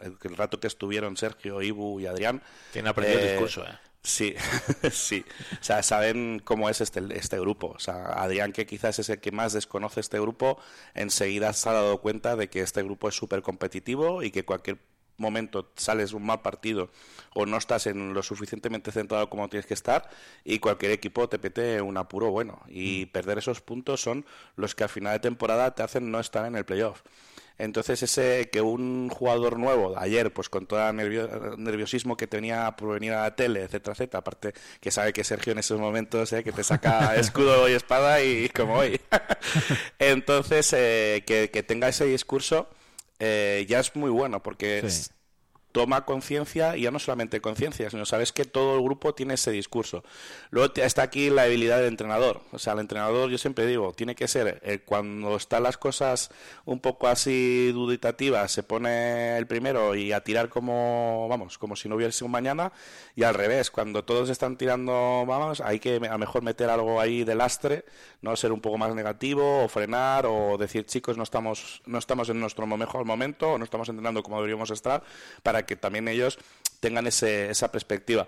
[0.00, 2.42] el, rato que estuvieron Sergio, Ibu y Adrián.
[2.72, 3.78] Tienen aprendido el eh, discurso, ¿eh?
[4.04, 4.34] Sí,
[4.92, 5.24] sí.
[5.60, 7.68] O sea, saben cómo es este, este grupo.
[7.68, 10.58] O sea, Adrián, que quizás es el que más desconoce este grupo,
[10.94, 14.78] enseguida se ha dado cuenta de que este grupo es súper competitivo y que cualquier
[15.16, 16.90] momento sales un mal partido
[17.34, 20.08] o no estás en lo suficientemente centrado como tienes que estar
[20.44, 23.12] y cualquier equipo te pete un apuro bueno y mm.
[23.12, 24.24] perder esos puntos son
[24.56, 27.02] los que al final de temporada te hacen no estar en el playoff.
[27.56, 30.96] Entonces ese que un jugador nuevo ayer, pues con todo el
[31.58, 35.52] nerviosismo que tenía por venir a la tele, etcétera, etcétera, aparte que sabe que Sergio
[35.52, 39.00] en esos momentos eh, que te saca escudo y espada y, como hoy.
[40.00, 42.68] Entonces eh, que, que tenga ese discurso
[43.18, 44.82] eh, ya es muy bueno porque
[45.74, 49.50] toma conciencia y ya no solamente conciencia, sino sabes que todo el grupo tiene ese
[49.50, 50.04] discurso.
[50.50, 52.42] Luego está aquí la habilidad del entrenador.
[52.52, 56.30] O sea, el entrenador, yo siempre digo, tiene que ser eh, cuando están las cosas
[56.64, 61.88] un poco así duditativas, se pone el primero y a tirar como, vamos, como si
[61.88, 62.72] no hubiese un mañana,
[63.16, 67.00] y al revés, cuando todos están tirando, vamos, hay que a lo mejor meter algo
[67.00, 67.84] ahí de lastre,
[68.22, 72.28] no ser un poco más negativo o frenar o decir, chicos, no estamos, no estamos
[72.28, 75.02] en nuestro mejor momento o no estamos entrenando como deberíamos estar
[75.42, 76.38] para que también ellos
[76.80, 78.26] tengan ese, esa perspectiva.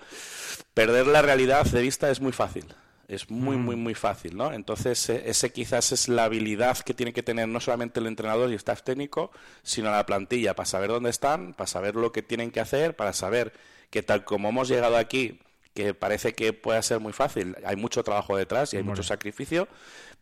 [0.75, 2.65] Perder la realidad de vista es muy fácil.
[3.09, 4.53] Es muy, muy, muy fácil, ¿no?
[4.53, 8.49] Entonces, e, ese quizás es la habilidad que tiene que tener no solamente el entrenador
[8.49, 9.31] y el staff técnico,
[9.63, 13.13] sino la plantilla, para saber dónde están, para saber lo que tienen que hacer, para
[13.13, 13.53] saber
[13.91, 15.39] que tal como hemos llegado aquí,
[15.73, 17.55] que parece que puede ser muy fácil.
[17.65, 19.69] Hay mucho trabajo detrás y hay mucho sacrificio,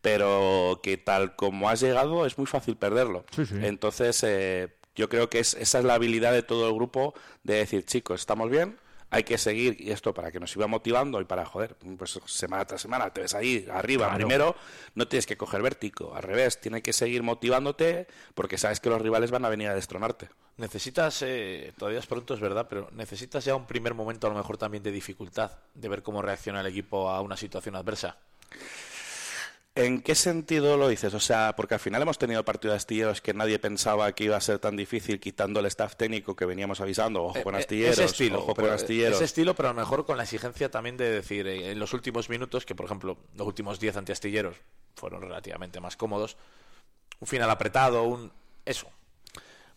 [0.01, 3.25] pero que tal como has llegado es muy fácil perderlo.
[3.61, 7.55] Entonces, eh, yo creo que es, esa es la habilidad de todo el grupo de
[7.55, 8.77] decir, chicos, estamos bien,
[9.09, 12.65] hay que seguir y esto para que nos iba motivando y para joder, pues semana
[12.65, 14.55] tras semana te ves ahí arriba primero,
[14.95, 19.01] no tienes que coger vértigo, al revés, tiene que seguir motivándote porque sabes que los
[19.01, 20.29] rivales van a venir a destronarte.
[20.57, 24.37] Necesitas, eh, todavía es pronto, es verdad, pero necesitas ya un primer momento a lo
[24.37, 28.17] mejor también de dificultad, de ver cómo reacciona el equipo a una situación adversa.
[29.77, 31.13] ¿En qué sentido lo dices?
[31.13, 34.37] O sea, porque al final hemos tenido partido de astilleros que nadie pensaba que iba
[34.37, 37.61] a ser tan difícil quitando el staff técnico que veníamos avisando, ojo con eh, eh,
[37.61, 39.17] astilleros, ese estilo, ojo con astilleros.
[39.17, 41.91] Ese estilo, pero a lo mejor con la exigencia también de decir eh, en los
[41.91, 44.55] últimos minutos, que por ejemplo los últimos 10 antiastilleros
[44.95, 46.37] fueron relativamente más cómodos,
[47.19, 48.31] un final apretado, un...
[48.63, 48.89] eso,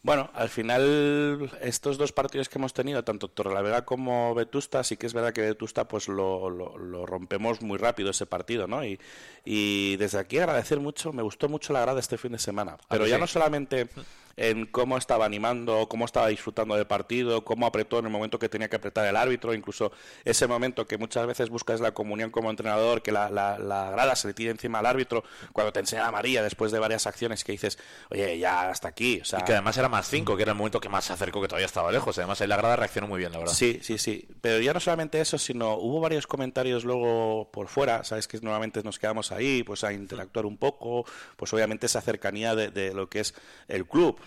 [0.02, 5.06] bueno, al final estos dos partidos que hemos tenido, tanto Torrelavega como Vetusta, sí que
[5.06, 8.84] es verdad que Vetusta pues lo, lo, rompemos muy rápido ese partido, ¿no?
[8.84, 9.00] Y,
[9.44, 12.78] y, desde aquí agradecer mucho, me gustó mucho la grada este fin de semana.
[12.88, 13.88] Pero ya no solamente
[14.38, 18.48] en cómo estaba animando, cómo estaba disfrutando del partido, cómo apretó en el momento que
[18.48, 19.90] tenía que apretar el árbitro, incluso
[20.24, 24.28] ese momento que muchas veces buscas la comunión como entrenador, que la, la, grada se
[24.28, 27.52] le tira encima al árbitro, cuando te enseña a María después de varias acciones que
[27.52, 27.78] dices,
[28.10, 29.20] oye, ya hasta aquí.
[29.20, 31.12] O sea, y que además era más cinco, que era el momento que más se
[31.12, 32.16] acercó, que todavía estaba lejos.
[32.18, 33.54] Además ahí la grada reaccionó muy bien, la verdad.
[33.54, 34.28] Sí, sí, sí.
[34.40, 38.84] Pero ya no solamente eso, sino hubo varios comentarios luego por fuera, sabes que nuevamente
[38.84, 41.04] nos quedamos ahí, pues a interactuar un poco,
[41.36, 43.34] pues obviamente esa cercanía de, de lo que es
[43.66, 44.20] el club.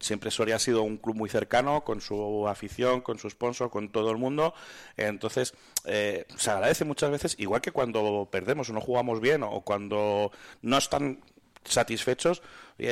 [0.00, 3.90] Siempre Soria ha sido un club muy cercano con su afición, con su sponsor, con
[3.90, 4.54] todo el mundo.
[4.96, 9.60] Entonces, eh, se agradece muchas veces, igual que cuando perdemos o no jugamos bien o
[9.62, 11.20] cuando no están
[11.64, 12.42] satisfechos,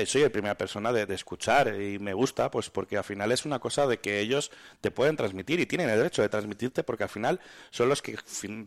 [0.06, 3.60] soy la primera persona de, escuchar y me gusta, pues porque al final es una
[3.60, 4.50] cosa de que ellos
[4.80, 8.18] te pueden transmitir y tienen el derecho de transmitirte porque al final son los que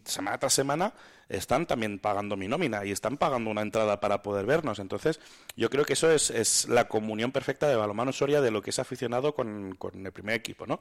[0.06, 0.94] semana tras semana
[1.28, 4.80] están también pagando mi nómina y están pagando una entrada para poder vernos.
[4.80, 5.20] Entonces,
[5.56, 8.72] yo creo que eso es, es la comunión perfecta de Balomano Soria de lo que
[8.72, 10.80] es aficionado con, con el primer equipo, ¿no?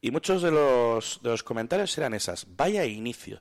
[0.00, 3.40] Y muchos de los, de los comentarios eran esas, vaya inicio.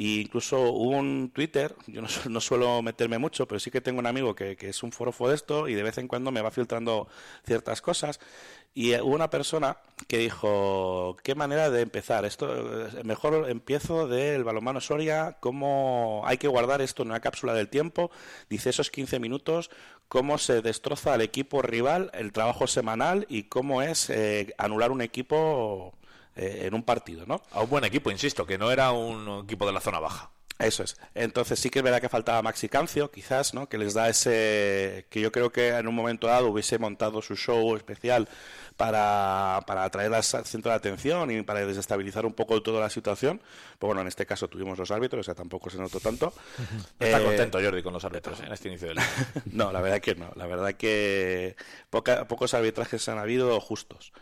[0.00, 4.06] Y incluso hubo un Twitter, yo no, suelo meterme mucho, pero sí que tengo un
[4.06, 7.08] amigo que, es un forofo de esto y de vez en cuando me va filtrando
[7.44, 8.20] ciertas cosas.
[8.74, 12.24] Y hubo una persona que dijo, ¿qué manera de empezar?
[12.24, 17.52] Esto eh, mejor empiezo del balonmano Soria, cómo hay que guardar esto en una cápsula
[17.52, 18.12] del tiempo.
[18.48, 19.68] Dice esos 15 minutos,
[20.06, 25.02] cómo se destroza al equipo rival, el trabajo semanal y cómo es eh, anular un
[25.02, 25.97] equipo
[26.38, 27.42] eh, en un partido, ¿no?
[27.50, 30.30] A un buen equipo, insisto, que no era un equipo de la zona baja.
[30.60, 30.96] Eso es.
[31.14, 33.68] Entonces sí que es verdad que faltaba Maxi Cancio, quizás, ¿no?
[33.68, 35.06] Que les da ese...
[35.10, 38.28] que yo creo que en un momento dado hubiese montado su show especial
[38.76, 43.40] para, para atraer al centro de atención y para desestabilizar un poco toda la situación.
[43.78, 46.32] Pues bueno, en este caso tuvimos los árbitros, o sea, tampoco se notó tanto.
[46.98, 48.98] Está eh, contento Jordi con los árbitros en este inicio del
[49.52, 50.32] No, la verdad que no.
[50.36, 51.56] La verdad que
[51.90, 54.12] pocos arbitrajes han habido justos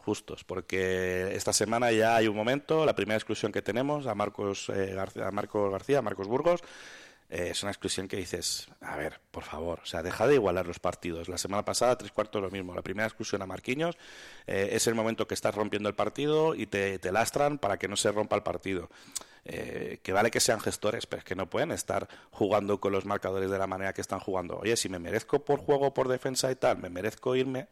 [0.00, 4.68] justos, porque esta semana ya hay un momento, la primera exclusión que tenemos a Marcos,
[4.70, 6.62] eh, García, a Marcos García, a Marcos Burgos,
[7.28, 10.66] eh, es una exclusión que dices, a ver, por favor, o sea, deja de igualar
[10.66, 11.28] los partidos.
[11.28, 12.74] La semana pasada, tres cuartos lo mismo.
[12.74, 13.96] La primera exclusión a Marquinhos
[14.48, 17.86] eh, es el momento que estás rompiendo el partido y te, te lastran para que
[17.86, 18.90] no se rompa el partido.
[19.44, 23.50] que vale que sean gestores, pero es que no pueden estar jugando con los marcadores
[23.50, 24.58] de la manera que están jugando.
[24.58, 27.68] Oye, si me merezco por juego, por defensa y tal, me merezco irme,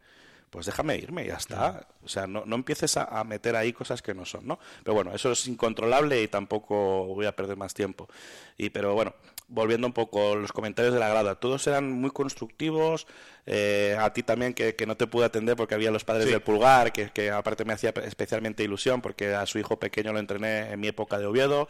[0.49, 1.87] pues déjame irme y ya está.
[2.03, 4.59] O sea, no, no empieces a, meter ahí cosas que no son, ¿no?
[4.83, 8.07] Pero bueno, eso es incontrolable y tampoco voy a perder más tiempo.
[8.57, 9.13] Y pero bueno,
[9.47, 13.07] volviendo un poco los comentarios de la grada, todos eran muy constructivos.
[13.45, 16.91] Eh, a ti también, que, no te pude atender porque había los padres del pulgar,
[16.91, 20.79] que, que, aparte me hacía especialmente ilusión porque a su hijo pequeño lo entrené en
[20.79, 21.67] mi época de Oviedo.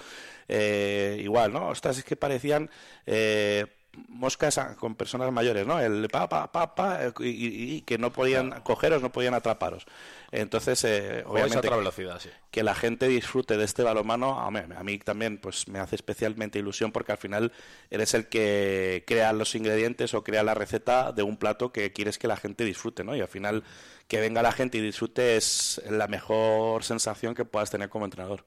[0.47, 1.69] Eh, igual, ¿no?
[1.69, 2.69] Ostras, es que parecían.
[3.05, 3.65] Eh,
[4.07, 5.79] moscas con personas mayores, ¿no?
[5.79, 9.85] El pa, pa, pa, pa y, que no podían cogeros, no podían atraparos.
[10.31, 12.29] Entonces, eh, obviamente, otra velocidad, sí.
[12.51, 15.95] que la gente disfrute de este balonmano, a mí, a mí también pues me hace
[15.95, 17.51] especialmente ilusión porque al final
[17.89, 22.17] eres el que crea los ingredientes o crea la receta de un plato que quieres
[22.17, 23.15] que la gente disfrute, ¿no?
[23.15, 23.63] Y al final
[24.07, 28.43] que venga la gente y disfrute es la mejor sensación que puedas tener como entrenador.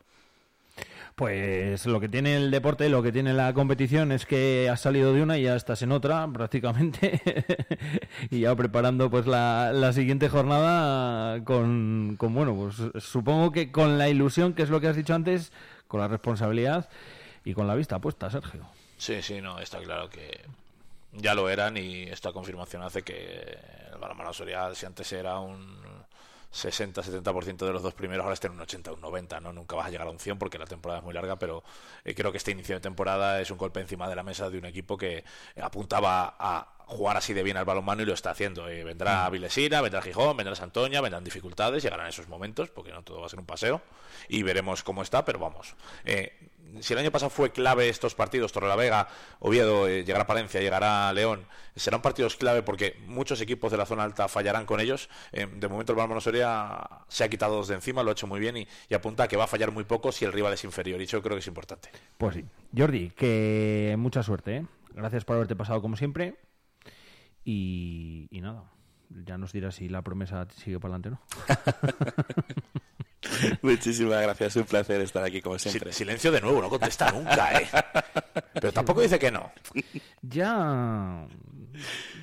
[1.14, 5.12] Pues lo que tiene el deporte, lo que tiene la competición es que has salido
[5.12, 7.20] de una y ya estás en otra prácticamente
[8.30, 14.08] y ya preparando pues la, siguiente jornada con, con, bueno, pues supongo que con la
[14.08, 15.52] ilusión, que es lo que has dicho antes,
[15.86, 16.88] con la responsabilidad
[17.44, 18.66] y con la vista puesta, Sergio.
[18.96, 20.40] Sí, sí, no, está claro que
[21.12, 23.58] ya lo eran y esta confirmación hace que
[23.92, 25.76] el balonmano Soria, si antes era un
[26.52, 29.52] 60-70% de los dos primeros, ahora estén un 80, un 90, ¿no?
[29.52, 31.64] Nunca vas a llegar a un 100 porque la temporada es muy larga, pero
[32.04, 34.58] eh, creo que este inicio de temporada es un golpe encima de la mesa de
[34.58, 35.24] un equipo que
[35.60, 38.68] apuntaba a jugar así de bien al balonmano y lo está haciendo.
[38.68, 39.28] Eh, vendrá.
[39.30, 43.28] Vilesina, vendrá Gijón, vendrá Santoña, vendrán dificultades, llegarán esos momentos, porque no todo va a
[43.28, 43.82] ser un paseo,
[44.28, 45.74] y veremos cómo está, pero vamos.
[46.04, 46.32] Eh,
[46.80, 49.08] si el año pasado fue clave estos partidos, Torrelavega,
[49.40, 51.44] Oviedo, eh, llegará Palencia, llegará León,
[51.76, 55.08] serán partidos clave porque muchos equipos de la zona alta fallarán con ellos.
[55.32, 56.78] Eh, de momento el Balonmano Soria
[57.08, 59.36] se ha quitado dos de encima, lo ha hecho muy bien y, apunta a que
[59.36, 61.46] va a fallar muy poco si el rival es inferior y eso creo que es
[61.46, 61.90] importante.
[62.18, 62.44] Pues sí.
[62.76, 64.56] Jordi, que mucha suerte.
[64.56, 64.66] ¿eh?
[64.94, 66.34] Gracias por haberte pasado como siempre
[67.44, 68.64] y, y nada.
[69.26, 71.20] Ya nos dirás si la promesa sigue para adelante o no.
[73.62, 75.92] Muchísimas gracias, un placer estar aquí como siempre.
[75.92, 77.68] silencio de nuevo, no contesta nunca, ¿eh?
[78.54, 79.52] Pero tampoco dice que no.
[80.22, 81.26] Ya.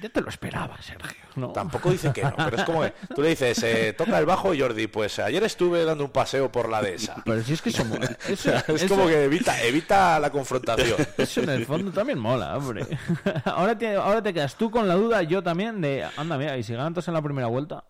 [0.02, 1.18] Ya te lo esperaba, Sergio.
[1.36, 1.50] ¿no?
[1.50, 4.52] Tampoco dice que no, pero es como que tú le dices, eh, toca el bajo,
[4.58, 7.22] Jordi, pues ayer estuve dando un paseo por la dehesa.
[7.26, 8.00] Pero si es que somos...
[8.28, 10.98] es como que evita, evita la confrontación.
[11.18, 12.86] Eso en el fondo también mola, hombre.
[13.46, 16.64] Ahora te, ahora te quedas tú con la duda, yo también, de, anda, mira, y
[16.64, 17.84] si ganan en la primera vuelta...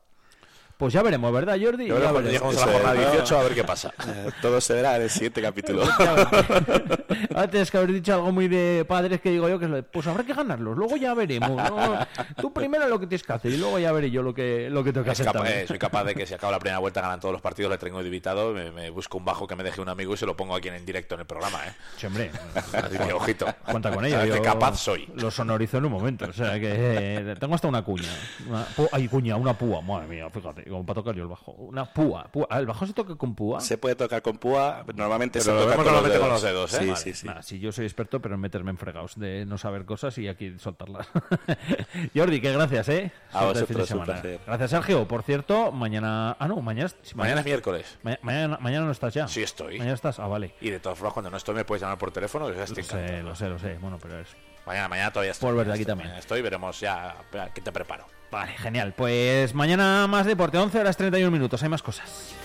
[0.79, 1.87] Pues ya veremos, ¿verdad, Jordi?
[1.87, 2.23] ya veremos.
[2.23, 3.93] llegamos a la jornada 18 a ver qué pasa.
[4.07, 5.83] Eh, todo se verá en el siguiente capítulo.
[7.51, 10.23] Tienes que haber dicho algo muy de padres que digo yo, que es pues habrá
[10.23, 11.61] que ganarlos, luego ya veremos.
[12.39, 14.81] Tú primero lo que tienes que hacer y luego ya veré yo lo que, lo
[14.81, 15.27] que tengo que hacer.
[15.47, 17.77] Eh, soy capaz de que si acaba la primera vuelta ganan todos los partidos, le
[17.77, 20.55] tengo invitado, me, busco un bajo que me deje un amigo y se lo pongo
[20.55, 21.59] aquí en directo en el programa.
[21.67, 21.73] ¿eh?
[21.97, 22.31] Sí, hombre.
[23.13, 23.47] ojito.
[23.69, 24.23] Cuenta con ello.
[24.23, 25.09] Yo capaz soy.
[25.15, 26.25] Lo sonorizo en un momento.
[26.25, 28.09] O sea que eh, tengo hasta una cuña.
[28.47, 29.81] Una, hay cuña, una púa.
[29.81, 31.51] Madre mía, fíjate, como para tocar yo el bajo.
[31.53, 32.29] Una púa.
[32.51, 33.59] ¿El bajo se toca con púa?
[33.59, 34.85] Se puede tocar con púa.
[34.95, 36.73] Normalmente se toca con, los dedos.
[36.75, 36.95] ¿eh?
[36.95, 37.59] Sí, sí, sí.
[37.59, 41.07] yo soy experto, pero en meterme en fregados de no saber cosas y aquí soltarlas.
[42.15, 43.11] Jordi, que gracias, ¿eh?
[43.31, 43.89] A vosotros,
[44.45, 45.07] Gracias, Sergio.
[45.07, 46.35] Por cierto, mañana...
[46.39, 46.89] Ah, no, mañana...
[47.15, 47.99] Mañana, es miércoles.
[48.21, 49.27] mañana, mañana no estás ya.
[49.27, 49.77] Sí estoy.
[49.77, 50.19] Mañana estás...
[50.19, 50.53] Ah, vale.
[50.61, 52.49] Y de todas formas, cuando no estoy me puedes llamar por teléfono.
[52.49, 53.77] lo sé, lo sé, lo sé.
[53.79, 54.27] Bueno, pero es...
[54.69, 55.55] Mañana, mañana todavía estoy.
[55.55, 56.11] Por aquí también.
[56.11, 57.15] estoy, veremos ya
[57.55, 58.05] qué te preparo.
[58.29, 58.93] Vale, genial.
[58.95, 61.63] Pues mañana más deporte, 11 horas 31 minutos.
[61.63, 62.35] Hay más cosas.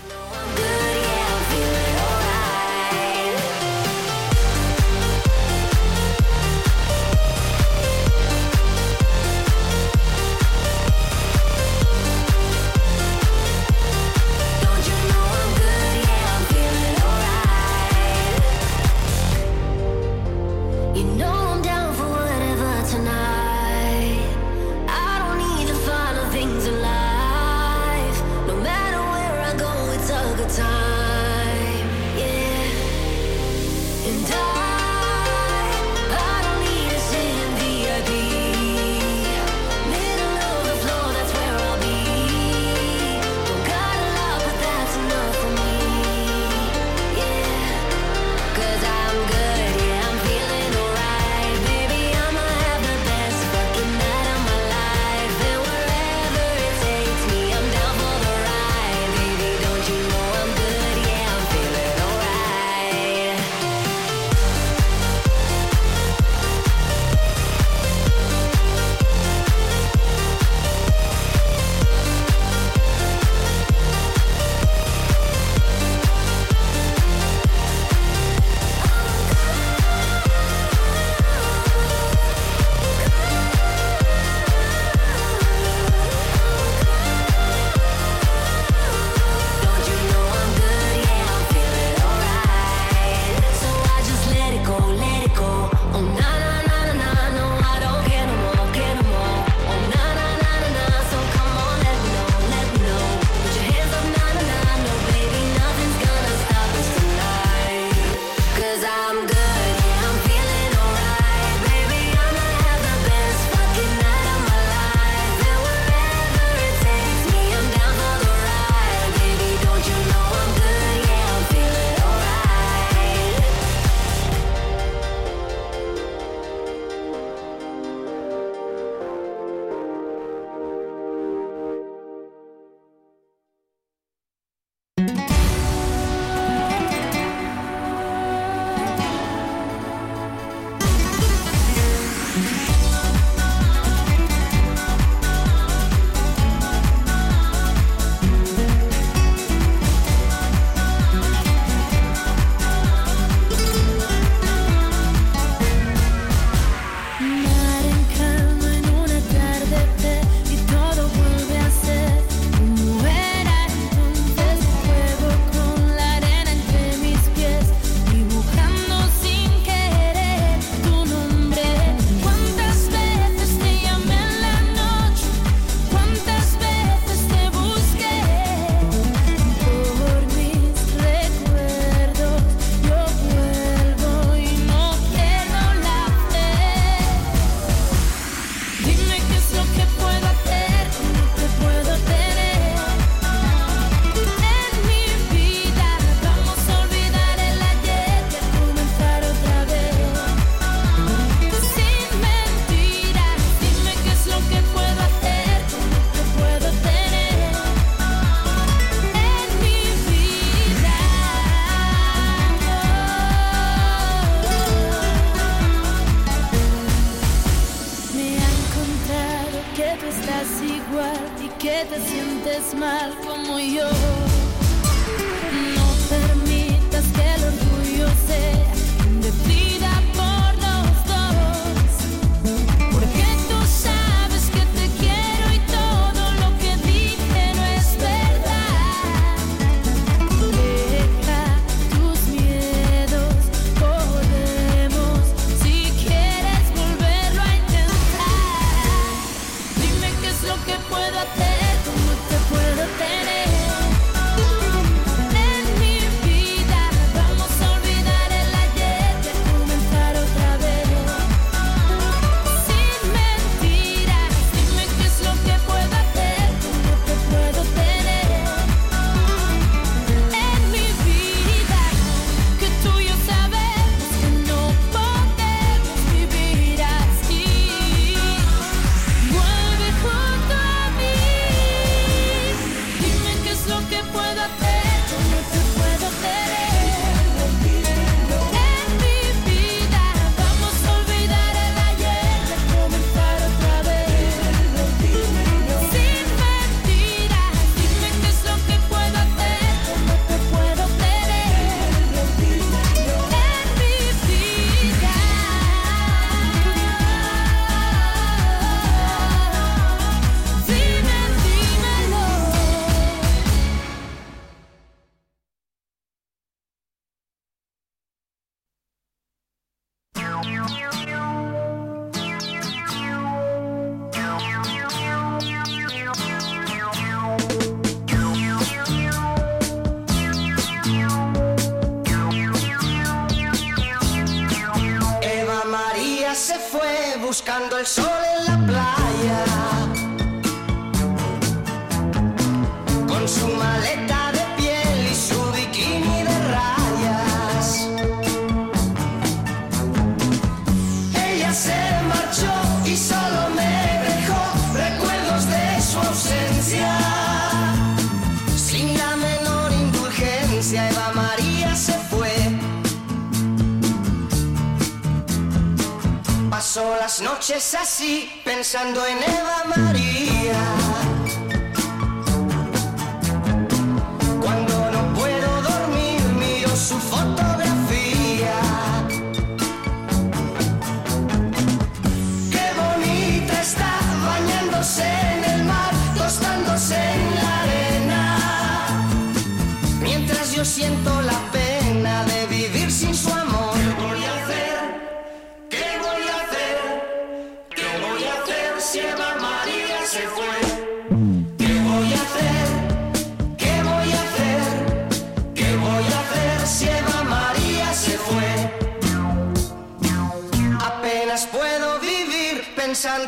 [368.43, 371.14] Pensando en Eva María.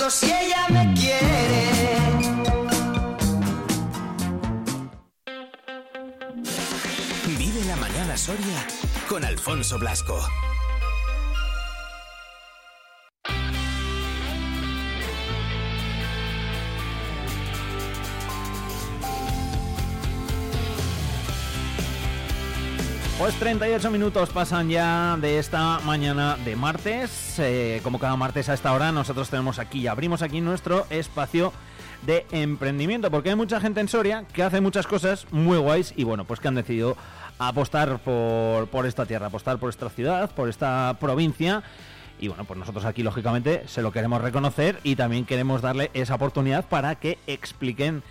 [0.09, 1.68] Si ella me quiere.
[7.38, 8.65] Vive la mañana Soria
[9.09, 10.47] con Alfonso Blasco.
[23.18, 27.39] Pues 38 minutos pasan ya de esta mañana de martes.
[27.39, 31.51] Eh, como cada martes a esta hora, nosotros tenemos aquí y abrimos aquí nuestro espacio
[32.05, 36.03] de emprendimiento, porque hay mucha gente en Soria que hace muchas cosas muy guays y
[36.03, 36.95] bueno, pues que han decidido
[37.39, 41.63] apostar por, por esta tierra, apostar por esta ciudad, por esta provincia.
[42.20, 46.13] Y bueno, pues nosotros aquí lógicamente se lo queremos reconocer y también queremos darle esa
[46.13, 48.03] oportunidad para que expliquen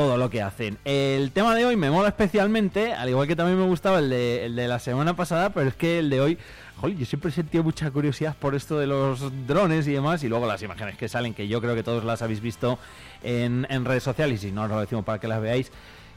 [0.00, 0.78] todo lo que hacen.
[0.86, 4.46] El tema de hoy me mola especialmente, al igual que también me gustaba el de,
[4.46, 6.38] el de la semana pasada, pero es que el de hoy,
[6.78, 10.28] joder, yo siempre he sentido mucha curiosidad por esto de los drones y demás, y
[10.30, 12.78] luego las imágenes que salen, que yo creo que todos las habéis visto
[13.22, 15.70] en, redes sociales, y si no os lo decimos para que las veáis,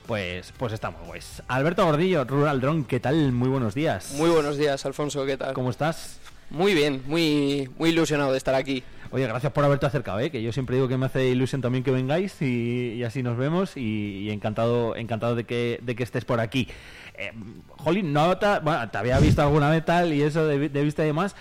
[0.08, 1.44] pues, pues estamos guays.
[1.50, 3.34] Alberto Gordillo, Rural Drone, ¿qué tal?
[3.34, 4.14] Muy buenos días.
[4.14, 5.54] Muy buenos días, Alfonso, ¿qué tal?
[5.54, 6.22] ¿Cómo estás?
[6.50, 8.84] Muy bien, muy, muy ilusionado de estar aquí.
[9.12, 10.32] Oye, gracias por haberte acercado, ¿eh?
[10.32, 13.78] que yo siempre digo que me hace ilusión también que vengáis y, así nos vemos
[13.78, 16.68] y, encantado encantado de que, de que estés por aquí.
[17.16, 17.32] Eh,
[17.78, 21.36] Jolín, no te, había visto alguna vez tal y eso de, vista y demás,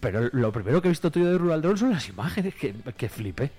[0.00, 3.08] pero lo primero que he visto tuyo de Rural Drone son las imágenes, que, que
[3.10, 3.50] flipé.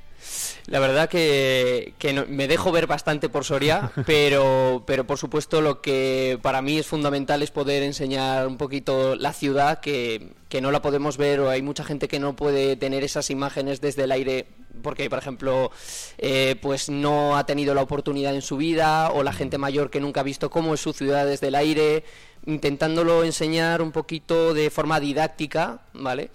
[0.67, 1.93] La verdad que,
[2.27, 6.87] me dejo ver bastante por Soria, pero, pero por supuesto lo que para mí es
[6.87, 11.49] fundamental es poder enseñar un poquito la ciudad que, que no la podemos ver o
[11.49, 14.47] hay mucha gente que no puede tener esas imágenes desde el aire
[14.81, 15.71] porque, por ejemplo,
[16.17, 19.99] eh, pues no ha tenido la oportunidad en su vida o la gente mayor que
[19.99, 22.03] nunca ha visto cómo es su ciudad desde el aire,
[22.45, 26.29] intentándolo enseñar un poquito de forma didáctica, ¿vale?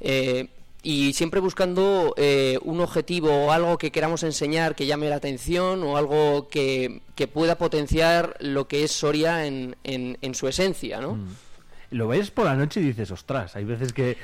[0.00, 0.48] Eh,
[0.86, 5.82] y siempre buscando eh, un objetivo o algo que queramos enseñar que llame la atención
[5.82, 7.02] o algo que,
[7.34, 11.14] pueda potenciar lo que es Soria en, en, su esencia, ¿no?
[11.14, 11.26] Mm.
[11.90, 14.16] Lo ves por la noche y dices, ostras, hay veces que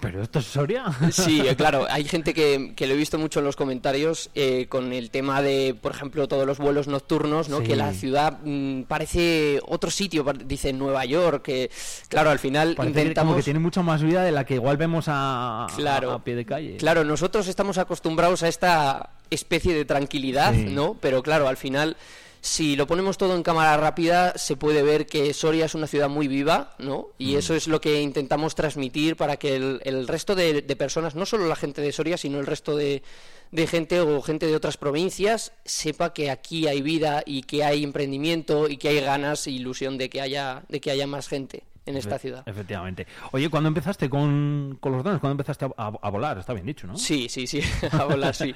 [0.00, 0.84] ¿Pero esto es Soria?
[1.10, 1.86] Sí, eh, claro.
[1.90, 5.42] Hay gente que, que, lo he visto mucho en los comentarios eh, con el tema
[5.42, 7.62] de, por ejemplo, todos los vuelos nocturnos, ¿no?
[7.62, 11.70] Que la ciudad mm, parece otro sitio, dice Nueva York, que,
[12.08, 13.32] claro, al final intentamos...
[13.32, 16.44] Como que tiene mucha más vida de la que igual vemos a, a, pie de
[16.44, 16.76] calle.
[16.76, 20.96] Claro, nosotros estamos acostumbrados a esta especie de tranquilidad, ¿no?
[21.00, 21.96] Pero claro, al final
[22.44, 26.10] si lo ponemos todo en cámara rápida, se puede ver que Soria es una ciudad
[26.10, 27.08] muy viva, ¿no?
[27.16, 27.38] Y mm.
[27.38, 31.56] eso es lo que intentamos transmitir para que el, resto de, personas, no solo la
[31.56, 33.02] gente de Soria, sino el resto de,
[33.50, 37.82] de gente o gente de otras provincias, sepa que aquí hay vida y que hay
[37.82, 41.62] emprendimiento y que hay ganas e ilusión de que haya, de que haya más gente
[41.86, 42.42] en esta ciudad.
[42.46, 43.06] Efectivamente.
[43.32, 45.20] Oye, ¿cuándo empezaste con, con los drones?
[45.20, 46.38] ¿Cuándo empezaste a, volar?
[46.38, 46.96] Está bien dicho, ¿no?
[46.96, 47.60] Sí, sí, sí,
[47.92, 48.54] a volar, sí.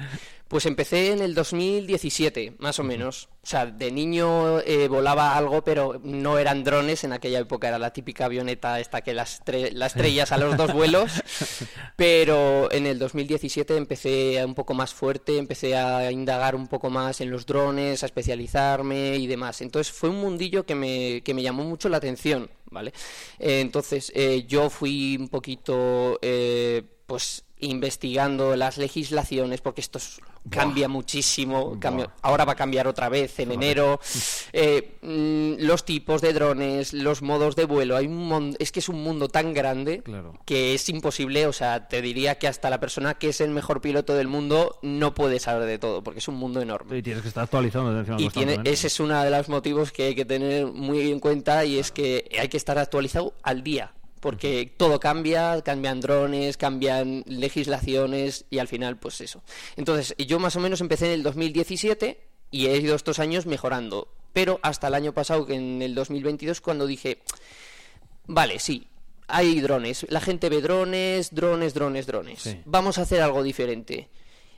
[0.48, 3.28] Pues empecé en el 2017, más o menos.
[3.42, 7.04] O sea, de niño eh, volaba algo, pero no eran drones.
[7.04, 10.72] En aquella época era la típica avioneta esta que las, las estrellas a los dos
[10.72, 11.22] vuelos.
[11.96, 17.20] Pero en el 2017 empecé un poco más fuerte, empecé a indagar un poco más
[17.20, 19.60] en los drones, a especializarme y demás.
[19.60, 22.50] Entonces fue un mundillo que me, que me llamó mucho la atención.
[22.70, 22.92] ¿Vale?
[23.38, 29.98] Eh, entonces, eh, yo fui un poquito, eh, pues, investigando las legislaciones, porque esto
[30.50, 31.78] cambia muchísimo,
[32.22, 34.00] ahora va a cambiar otra vez en enero,
[35.02, 39.02] mm, los tipos de drones, los modos de vuelo, hay un es que es un
[39.02, 40.02] mundo tan grande
[40.44, 43.80] que es imposible, o sea, te diría que hasta la persona que es el mejor
[43.80, 46.96] piloto del mundo no puede saber de todo, porque es un mundo enorme.
[46.96, 47.88] Y tienes que estar actualizando.
[48.18, 51.64] Y tiene, ese es uno de los motivos que hay que tener muy en cuenta
[51.64, 57.24] y es que hay que estar actualizado al día porque todo cambia, cambian drones, cambian
[57.26, 59.42] legislaciones y al final pues eso.
[59.76, 64.08] Entonces yo más o menos empecé en el 2017 y he ido estos años mejorando,
[64.32, 67.18] pero hasta el año pasado, que en el 2022, cuando dije,
[68.26, 68.86] vale, sí,
[69.26, 74.08] hay drones, la gente ve drones, drones, drones, drones, vamos a hacer algo diferente.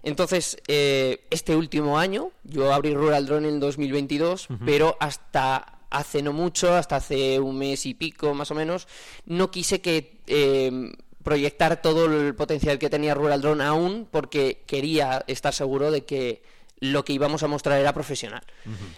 [0.02, 6.32] Entonces, eh, este último año, yo abrí Rural Drone en 2022, pero hasta hace no
[6.32, 8.88] mucho, hasta hace un mes y pico más o menos,
[9.26, 15.24] no quise que eh, proyectar todo el potencial que tenía Rural Drone aún porque quería
[15.26, 16.42] estar seguro de que
[16.80, 18.42] lo que íbamos a mostrar era profesional.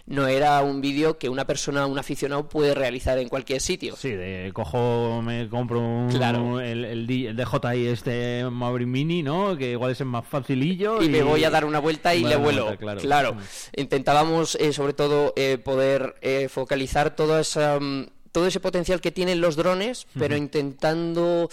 [0.07, 3.97] No era un vídeo que una persona, un aficionado puede realizar en cualquier sitio.
[3.97, 9.57] Sí, de cojo, me compro un, el, el, DJI este Mavic Mini, ¿no?
[9.57, 11.03] Que igual es el más facilillo.
[11.03, 12.77] Y, me voy a dar una vuelta y le vuelo.
[13.01, 13.37] claro.
[13.77, 19.11] Intentábamos, eh, sobre todo, eh, poder eh, focalizar todo, esa, mm, todo ese potencial que
[19.11, 21.49] tienen los drones, pero intentando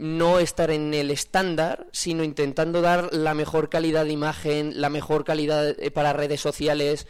[0.00, 5.24] no estar en el estándar, sino intentando dar la mejor calidad de imagen, la mejor
[5.24, 7.06] calidad eh, para redes sociales.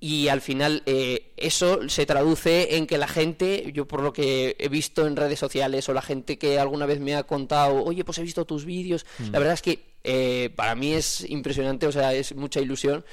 [0.00, 4.56] Y al final eh, eso se traduce en que la gente, yo por lo que
[4.58, 8.02] he visto en redes sociales o la gente que alguna vez me ha contado, oye,
[8.04, 9.32] pues he visto tus vídeos, la mm.
[9.32, 13.04] verdad es que eh, para mí es impresionante, o sea, es mucha ilusión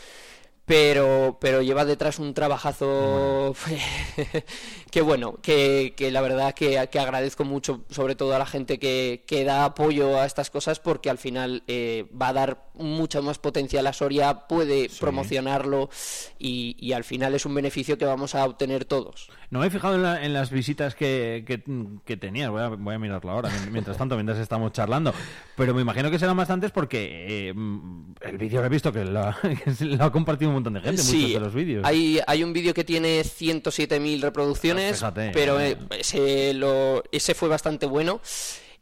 [0.70, 3.56] pero, pero lleva detrás un trabajazo
[4.92, 8.78] que bueno, que, que la verdad que, que, agradezco mucho, sobre todo a la gente
[8.78, 13.24] que, que da apoyo a estas cosas, porque al final eh, va a dar mucho
[13.24, 15.90] más potencial a Soria, puede promocionarlo
[16.38, 19.32] y, y, al final es un beneficio que vamos a obtener todos.
[19.52, 21.44] No me he fijado en, en las visitas que,
[22.06, 25.12] que, tenías, voy a, voy a mirarlo ahora, mientras tanto, mientras estamos charlando,
[25.56, 27.54] pero me imagino que serán bastantes porque eh,
[28.22, 29.34] el vídeo que he visto que lo,
[29.80, 31.86] lo ha compartido un montón de gente, muchos de los vídeos.
[31.86, 37.88] Hay, hay un vídeo que tiene 107.000 reproducciones, pero eh, ese, lo, ese fue bastante
[37.88, 38.22] bueno.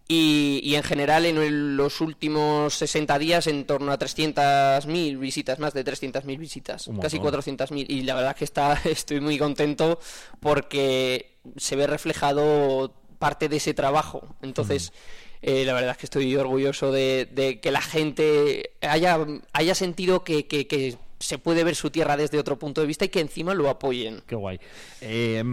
[0.09, 5.73] Y, y, en general en los últimos 60 días en torno a 300.000 visitas, más
[5.73, 9.99] de 300.000 visitas, casi 400.000 y la verdad que está estoy muy contento
[10.39, 14.35] porque se ve reflejado parte de ese trabajo.
[14.41, 14.93] Entonces,
[15.41, 19.19] eh, la verdad es que estoy orgulloso de, de que la gente haya,
[19.53, 23.05] haya sentido que, que, que se puede ver su tierra desde otro punto de vista
[23.05, 24.21] y que encima lo apoyen.
[24.27, 24.59] Qué guay.
[25.01, 25.43] Eh,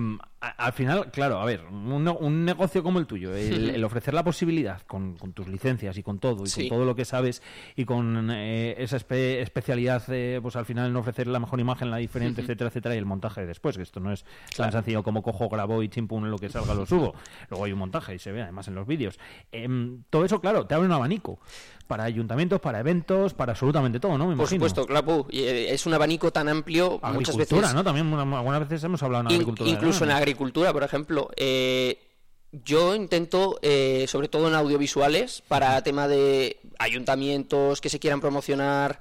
[0.57, 5.17] al final, claro, a ver, un, negocio como el tuyo, el, ofrecer la posibilidad con,
[5.35, 7.43] tus licencias y con todo, y con todo lo que sabes,
[7.77, 11.99] y con eh, esa especialidad, eh, pues al final no ofrecer la mejor imagen, la
[11.99, 14.25] diferente, etcétera, etcétera, y el montaje después, que esto no es
[14.57, 17.15] tan sencillo como cojo, grabo y chimpum lo que salga lo subo.
[17.51, 19.19] Luego hay un montaje y se ve además en los vídeos.
[19.53, 21.39] Em, todo eso, claro, te abre un abanico
[21.87, 24.35] para ayuntamientos, para eventos, para absolutamente todo, ¿no?
[24.37, 27.75] Por supuesto, claro, eh, es un abanico tan amplio muchas veces.
[27.75, 27.85] ¿no?
[27.85, 29.69] También algunas veces hemos hablado en agricultura.
[29.69, 31.31] Incluso en agricultura, por ejemplo.
[31.37, 31.99] Eh,
[32.53, 39.01] yo intento, eh, sobre todo en audiovisuales, para tema de ayuntamientos que se quieran promocionar,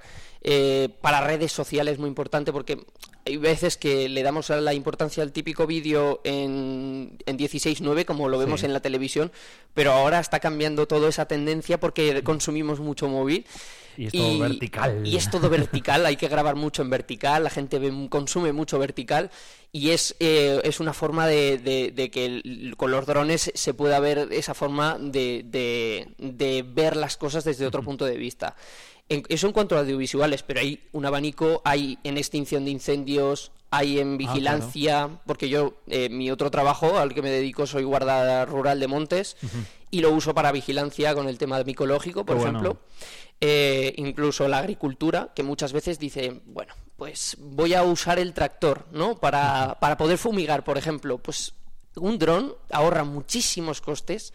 [1.00, 2.84] para redes sociales muy importante, porque
[3.24, 8.38] hay veces que le damos la importancia al típico vídeo en, en 16.9, como lo
[8.38, 9.32] vemos en la televisión,
[9.72, 13.46] pero ahora está cambiando toda esa tendencia porque consumimos mucho móvil.
[13.96, 15.06] Y es todo vertical.
[15.06, 19.30] Y es todo vertical, hay que grabar mucho en vertical, la gente consume mucho vertical
[19.72, 21.58] y es, eh, es una forma de,
[21.94, 25.44] de, que con los drones se pueda ver esa forma de,
[26.18, 28.56] de ver las cosas desde otro punto de vista.
[29.08, 33.98] Eso en cuanto a audiovisuales, pero hay un abanico, hay en extinción de incendios, hay
[33.98, 38.46] en ah, vigilancia, porque yo, eh, mi otro trabajo al que me dedico soy guarda
[38.46, 39.36] rural de montes
[39.90, 42.78] y lo uso para vigilancia con el tema micológico, por ejemplo.
[43.40, 48.86] Eh, incluso la agricultura, que muchas veces dice, bueno, pues voy a usar el tractor,
[48.92, 49.18] ¿no?
[49.18, 51.18] Para, para poder fumigar, por ejemplo.
[51.18, 51.52] Pues
[51.96, 54.32] un dron ahorra muchísimos costes,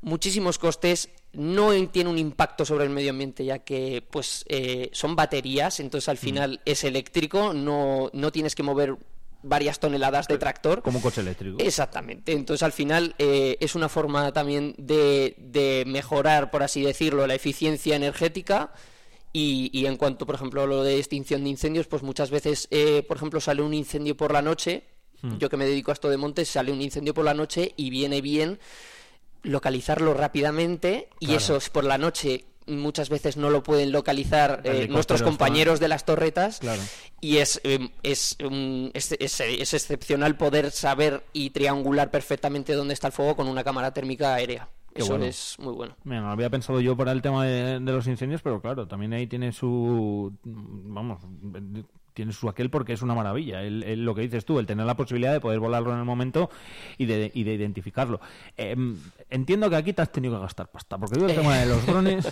[0.00, 5.16] muchísimos costes, no tiene un impacto sobre el medio ambiente ya que pues eh, son
[5.16, 6.20] baterías, entonces al mm.
[6.20, 8.96] final es eléctrico, no, no tienes que mover
[9.46, 10.82] varias toneladas de tractor.
[10.82, 11.58] Como un coche eléctrico.
[11.60, 12.32] Exactamente.
[12.32, 17.34] Entonces, al final, eh, es una forma también de, de, mejorar, por así decirlo, la
[17.34, 18.72] eficiencia energética.
[19.32, 22.68] Y, y, en cuanto, por ejemplo, a lo de extinción de incendios, pues muchas veces,
[22.70, 24.84] eh, por ejemplo, sale un incendio por la noche
[25.22, 25.38] Hmm.
[25.38, 27.90] Yo que me dedico a esto de montes, sale un incendio por la noche y
[27.90, 28.58] viene bien
[29.42, 34.88] localizarlo rápidamente y eso es por la noche muchas veces no lo pueden localizar eh,
[34.88, 36.60] nuestros compañeros de las torretas
[37.20, 43.12] y es, em, es, es, es, excepcional poder saber y triangular perfectamente dónde está el
[43.12, 44.68] fuego con una cámara térmica aérea.
[44.94, 45.94] Eso es muy bueno.
[46.04, 49.26] Mira, había pensado yo para el tema de, de, los incendios, pero claro, también ahí
[49.26, 51.20] tiene su, vamos,
[52.16, 53.62] tiene su aquel porque es una maravilla.
[53.62, 56.48] El, lo que dices tú, el tener la posibilidad de poder volarlo en el momento
[56.96, 58.20] y de, y de identificarlo.
[58.56, 58.98] Em,
[59.28, 61.84] entiendo que aquí te has tenido que gastar pasta, porque yo el tema de los
[61.84, 62.26] drones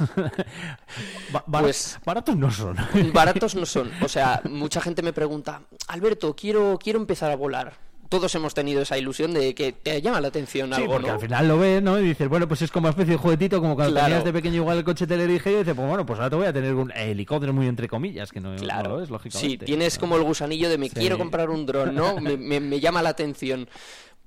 [1.51, 2.77] pues, baratos no son.
[3.13, 3.91] Baratos no son.
[4.01, 7.75] O sea, mucha gente me pregunta, Alberto, quiero, quiero empezar a volar
[8.15, 11.19] todos hemos tenido esa ilusión de que te llama la atención sí, algo, porque al
[11.19, 11.99] final lo ves, ¿no?
[11.99, 14.55] Y dices, bueno, pues es como una especie de juguetito, como cuando tenías de pequeño
[14.55, 16.93] igual el coche te y dices, pues bueno, pues ahora te voy a tener un
[16.93, 19.03] helicóptero muy entre comillas, que no, claro.
[19.03, 19.49] es, lógicamente.
[19.49, 22.17] Sí, tienes como el gusanillo de me quiero comprar un dron, ¿no?
[22.21, 23.69] me, me, llama la atención.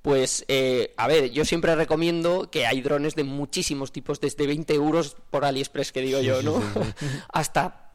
[0.02, 4.74] Pues, eh, a ver, yo siempre recomiendo que hay drones de muchísimos tipos, desde 20
[4.74, 6.62] euros por AliExpress, que digo yo, ¿no?
[7.32, 7.87] Hasta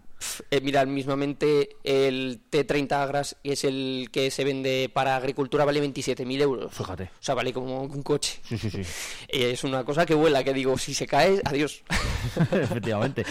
[0.51, 5.83] eh, mira, mismamente el T30 Agras, que es el que se vende para agricultura, vale
[5.83, 6.75] 27.000 euros.
[6.75, 7.05] Fíjate.
[7.05, 8.41] O sea, vale como un coche.
[8.45, 8.83] Sí, sí, sí.
[9.29, 11.83] es una cosa que vuela, que digo, si se cae, adiós.
[12.53, 13.25] Efectivamente.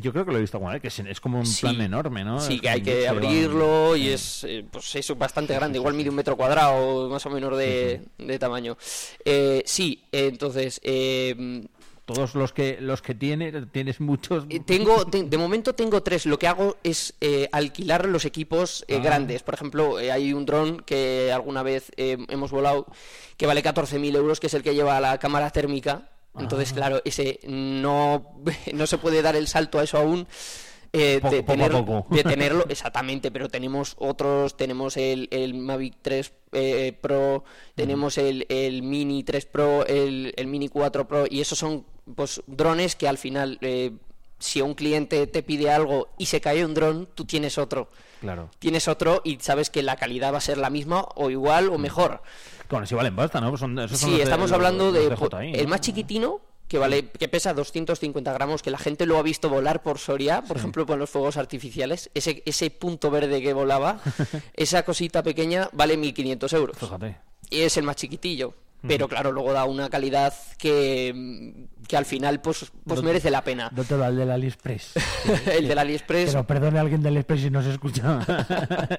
[0.00, 2.40] yo creo que lo he visto alguna que es, como un plan enorme, ¿no?
[2.40, 6.16] Sí, que hay que abrirlo y es, eh, pues es bastante grande, igual mide un
[6.16, 8.76] metro cuadrado, más o menos de, de tamaño.
[9.24, 11.64] Eh, sí, entonces, eh,
[12.04, 14.44] todos los que los que tienes tienes muchos.
[14.50, 16.26] Eh, tengo de momento tengo tres.
[16.26, 19.02] Lo que hago es eh, alquilar los equipos eh, ah.
[19.02, 19.42] grandes.
[19.42, 22.86] Por ejemplo hay un dron que alguna vez hemos volado
[23.36, 26.10] que vale 14.000 euros que es el que lleva la cámara térmica.
[26.38, 26.74] Entonces ah.
[26.74, 28.34] claro ese no
[28.74, 30.26] no se puede dar el salto a eso aún.
[30.92, 31.42] De, de,
[32.22, 36.32] tenerlo, exactamente, pero tenemos otros, tenemos el, el Mavic 3
[37.00, 37.42] Pro,
[37.74, 41.84] tenemos el, el Mini 3 Pro, el, el Mini 4 Pro, y esos son
[42.14, 43.92] pues drones que al final eh,
[44.38, 47.88] si un cliente te pide algo y se cae un dron, tú tienes otro.
[48.20, 48.50] Claro.
[48.58, 51.78] Tienes otro y sabes que la calidad va a ser la misma o igual o
[51.78, 52.22] mejor.
[52.68, 53.56] Bueno, si valen basta, ¿no?
[53.88, 55.14] sí, estamos hablando de,
[55.52, 59.50] el más chiquitino que vale que pesa 250 gramos, que la gente lo ha visto
[59.50, 64.00] volar por Soria, por ejemplo, con los fuegos artificiales, ese, ese punto verde que volaba,
[64.54, 66.78] esa cosita pequeña vale 1.500 euros.
[66.78, 67.18] Fíjate.
[67.50, 68.54] Y es el más chiquitillo
[68.86, 73.70] pero claro, luego da una calidad que, que al final pues, pues merece la pena.
[73.74, 74.92] No te el del AliExpress.
[75.52, 76.30] el del AliExpress.
[76.30, 78.20] Pero perdone a alguien del AliExpress si no se escucha.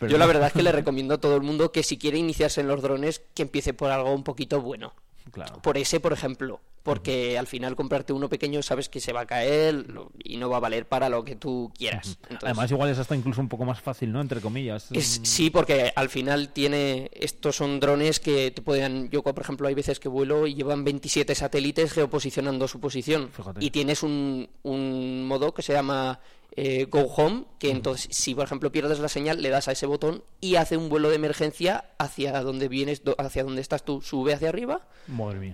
[0.08, 2.60] Yo la verdad es que le recomiendo a todo el mundo que si quiere iniciarse
[2.60, 4.94] en los drones, que empiece por algo un poquito bueno.
[5.36, 5.60] Claro.
[5.60, 6.60] Por ese, por ejemplo.
[6.82, 9.84] porque al final comprarte uno pequeño sabes que se va a caer
[10.22, 12.16] y no va a valer para lo que tú quieras.
[12.42, 14.20] Además, igual es hasta incluso un poco más fácil, ¿no?
[14.20, 14.92] Entre comillas.
[14.92, 17.10] Es, sí, porque al final tiene.
[17.12, 19.10] Estos son drones que te pueden.
[19.10, 23.30] Yo, por ejemplo, hay veces que vuelo y llevan 27 satélites geoposicionando su posición.
[23.58, 26.20] Y tienes un, un modo que se llama
[26.56, 29.86] eh, Go Home, que entonces si por ejemplo pierdes la señal le das a ese
[29.86, 34.32] botón y hace un vuelo de emergencia hacia donde vienes, hacia donde estás tú, sube
[34.32, 34.88] hacia arriba,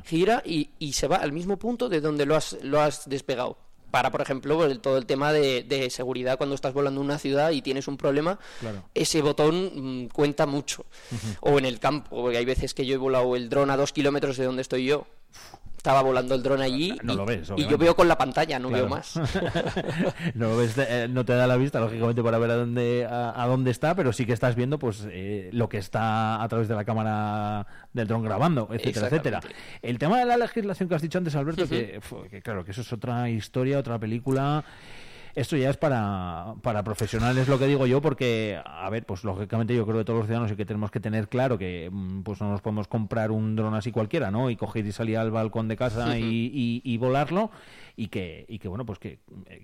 [0.04, 3.58] gira y, se va al mismo punto de donde lo has, lo has despegado.
[3.90, 7.50] Para, por ejemplo, el, todo el tema de, seguridad cuando estás volando en una ciudad
[7.50, 8.38] y tienes un problema,
[8.94, 10.86] ese botón mm, cuenta mucho.
[11.40, 13.92] O en el campo, porque hay veces que yo he volado el dron a dos
[13.92, 15.06] kilómetros de donde estoy yo
[15.82, 18.60] estaba volando el dron allí no y, lo ves, y, yo veo con la pantalla,
[18.60, 19.16] no veo más.
[20.34, 23.44] no lo ves, eh, no te da la vista, lógicamente, para ver a dónde, a,
[23.48, 26.76] dónde está, pero sí que estás viendo pues eh, lo que está a través de
[26.76, 29.40] la cámara del dron grabando, etcétera, etcétera.
[29.82, 32.82] El tema de la legislación que has dicho antes, Alberto, que, que claro, que eso
[32.82, 34.64] es otra historia, otra película
[35.34, 39.74] esto ya es para, para profesionales, lo que digo yo, porque, a ver, pues lógicamente
[39.74, 42.40] yo creo que todos los ciudadanos sí que tenemos que tener claro que mm, pues
[42.40, 44.50] no nos podemos comprar un dron así cualquiera, ¿no?
[44.50, 47.50] Y coger y salir al balcón de casa y, volarlo
[47.96, 49.20] y que, y que bueno, pues que,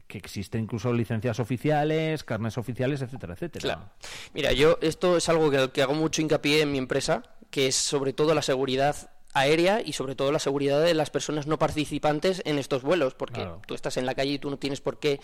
[0.07, 3.63] que existen incluso licencias oficiales, carnes oficiales, etcétera, etcétera.
[3.63, 3.91] Claro.
[4.35, 7.77] Mira, yo esto es algo que, que hago mucho hincapié en mi empresa, que es
[7.77, 9.11] sobre todo la seguridad
[9.41, 13.47] aérea y sobre todo la seguridad de las personas no participantes en estos vuelos, porque
[13.67, 15.21] tú estás en la calle y tú no tienes por qué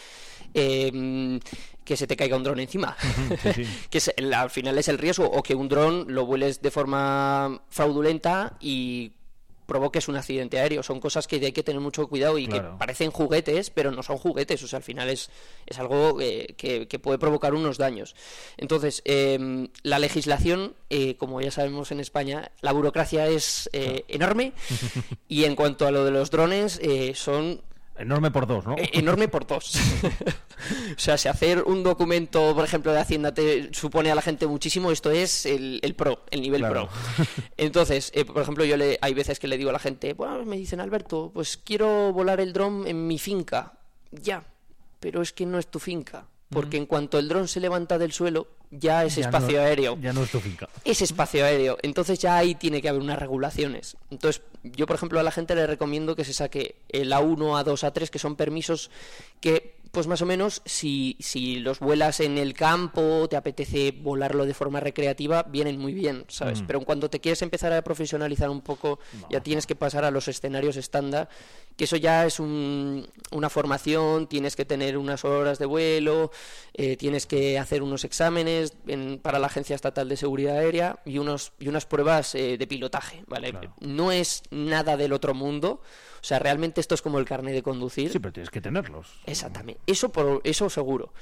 [0.55, 1.41] em,
[1.85, 2.97] que se te caiga un dron encima,
[3.91, 4.01] que
[4.35, 9.13] al final es el riesgo, o que un dron lo vueles de forma fraudulenta y
[9.67, 10.83] provoques un accidente aéreo.
[10.83, 14.19] Son cosas que hay que tener mucho cuidado y que parecen juguetes, pero no son
[14.19, 14.63] juguetes.
[14.63, 15.31] O sea, al final es,
[15.67, 18.15] es algo eh, que, puede provocar unos daños.
[18.57, 24.53] Entonces, em, la legislación, eh, como ya sabemos en España, la burocracia es eh, enorme
[25.29, 26.81] y en cuanto a lo de los drones,
[27.15, 27.61] son
[27.97, 28.77] Enorme por dos, ¿no?
[28.77, 29.75] E-, enorme por dos.
[30.97, 34.47] o sea, si hacer un documento, por ejemplo, de Hacienda te supone a la gente
[34.47, 36.89] muchísimo, esto es el, pro, el nivel pro.
[37.57, 40.45] Entonces, eh, por ejemplo, yo le, hay veces que le digo a la gente, bueno,
[40.45, 43.75] me dicen, Alberto, pues quiero volar el dron en mi finca.
[44.11, 44.45] Ya,
[45.01, 48.13] pero es que no es tu finca porque en cuanto el dron se levanta del
[48.13, 49.99] suelo, ya es espacio aéreo.
[50.01, 50.69] Ya no es tu finca.
[50.85, 51.77] Es espacio aéreo.
[51.83, 53.97] Entonces ya ahí tiene que haber unas regulaciones.
[54.11, 57.93] Entonces, yo, por ejemplo, a la gente le recomiendo que se saque el A1, A2,
[57.93, 58.91] A3, que son permisos
[59.41, 64.45] que pues más o menos si, si los vuelas en el campo, te apetece volarlo
[64.45, 66.61] de forma recreativa, vienen muy bien, ¿sabes?
[66.61, 66.67] Mm.
[66.67, 68.99] Pero cuando te quieres empezar a profesionalizar un poco,
[69.31, 71.29] ya tienes que pasar a los escenarios estándar,
[71.77, 76.33] que eso ya es un, una formación, tienes que tener unas horas de vuelo,
[76.75, 78.77] eh, tienes que hacer unos exámenes
[79.23, 83.23] para la Agencia Estatal de Seguridad Aérea y, unos, y unas pruebas eh, de pilotaje,
[83.29, 83.55] ¿vale?
[83.79, 85.81] No es nada del otro mundo,
[86.25, 88.11] o sea, realmente esto es como el carnet de conducir.
[88.11, 89.13] Sí, pero tienes que tenerlos.
[89.27, 89.79] Exactamente.
[89.87, 91.13] Eso, por, eso seguro.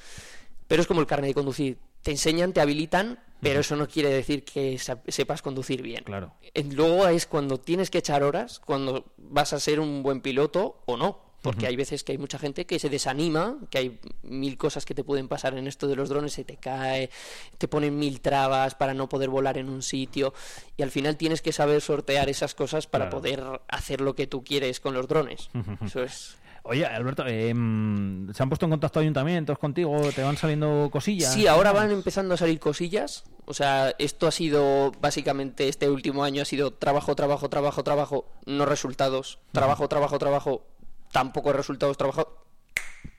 [0.68, 1.78] Pero es como el carnet de conducir.
[2.02, 6.04] Te enseñan, te habilitan, pero eso no quiere decir que sepas conducir bien.
[6.04, 6.34] Claro.
[6.70, 10.96] Luego es cuando tienes que echar horas, cuando vas a ser un buen piloto o
[10.96, 14.86] no porque hay veces que hay mucha gente que se desanima, que hay mil cosas
[14.86, 17.10] que te pueden pasar en esto de los drones, se te cae,
[17.58, 20.32] te ponen mil trabas para no poder volar en un sitio
[20.76, 24.44] y al final tienes que saber sortear esas cosas para poder hacer lo que tú
[24.44, 25.50] quieres con los drones.
[25.84, 26.36] Eso es.
[26.64, 29.98] Oye, Alberto, em, ¿se han puesto en contacto ayuntamientos contigo?
[30.14, 31.32] ¿Te van saliendo cosillas?
[31.32, 33.24] Sí, ahora van empezando a salir cosillas.
[33.46, 38.26] O sea, esto ha sido, básicamente, este último año ha sido trabajo, trabajo, trabajo, trabajo,
[38.46, 39.40] no resultados.
[39.50, 40.64] Trabajo, trabajo, trabajo,
[41.12, 42.32] tampoco resultados trabajados.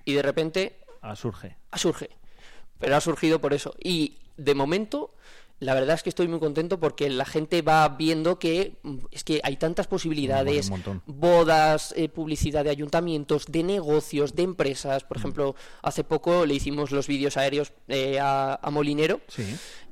[0.03, 0.79] Y de repente...
[1.15, 1.57] Surge.
[1.75, 2.09] Surge.
[2.79, 3.73] Pero ha surgido por eso.
[3.81, 5.13] Y de momento,
[5.59, 9.23] la verdad es que estoy muy contento porque la gente va viendo que mm, es
[9.23, 10.71] que hay tantas posibilidades,
[11.05, 15.03] bodas, eh, publicidad de ayuntamientos, de negocios, de empresas.
[15.03, 15.19] Por mm.
[15.19, 19.21] ejemplo, hace poco le hicimos los vídeos aéreos eh, a, Molinero.
[19.27, 19.43] Sí.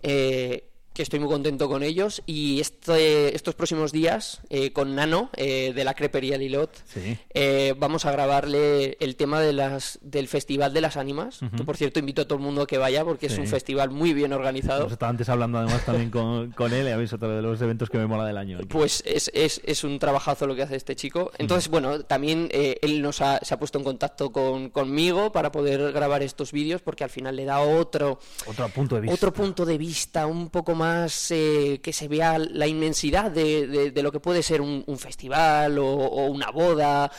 [0.01, 2.21] Eh, que estoy muy contento con ellos.
[2.25, 6.71] Y este, estos próximos días eh, con Nano eh, de la crepería Lilot
[7.33, 11.77] eh, vamos a grabarle el tema de las del festival de las ánimas que por
[11.77, 14.33] cierto invito a todo el mundo a que vaya porque es un festival muy bien
[14.33, 14.87] organizado.
[14.87, 17.97] Estaba antes hablando además también con, con él y habéis otro de los eventos que
[17.97, 21.31] me mola del año pues es, es, es, un trabajazo lo que hace este chico.
[21.37, 25.91] Entonces bueno también él nos ha, se ha puesto en contacto con, conmigo para poder
[25.91, 29.13] grabar estos vídeos porque al final le da otro otro punto de vista.
[29.13, 33.91] otro punto de vista un poco más más eh, que se vea la inmensidad de,
[33.91, 37.11] de, lo que puede ser un, festival o, una boda.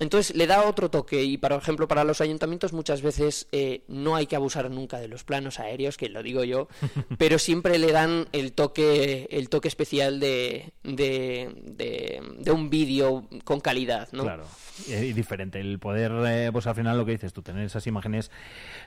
[0.00, 4.16] Entonces le da otro toque y, por ejemplo, para los ayuntamientos muchas veces eh, no
[4.16, 6.66] hay que abusar nunca de los planos aéreos, que lo digo yo,
[7.18, 13.60] pero siempre le dan el toque, el toque especial de, de, de un vídeo con
[13.60, 14.24] calidad, ¿no?
[14.24, 14.44] Claro,
[14.88, 15.60] y, diferente.
[15.60, 18.30] El poder, eh, pues al final lo que dices tú, tener esas imágenes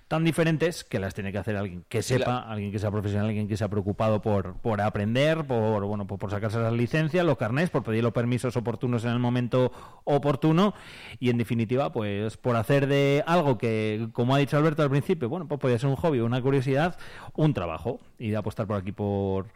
[0.08, 3.48] tan diferentes que las tiene que hacer alguien que sepa, alguien que sea profesional, alguien
[3.48, 7.84] que sea preocupado por, por aprender, por bueno, por, sacarse las licencias, los carnés, por
[7.84, 9.72] pedir los permisos oportunos en el momento
[10.04, 10.74] oportuno
[11.20, 15.30] y en definitiva, pues por hacer de algo que, como ha dicho Alberto al principio,
[15.30, 16.98] bueno, pues podría ser un hobby, una curiosidad,
[17.34, 19.48] un trabajo y de apostar por aquí por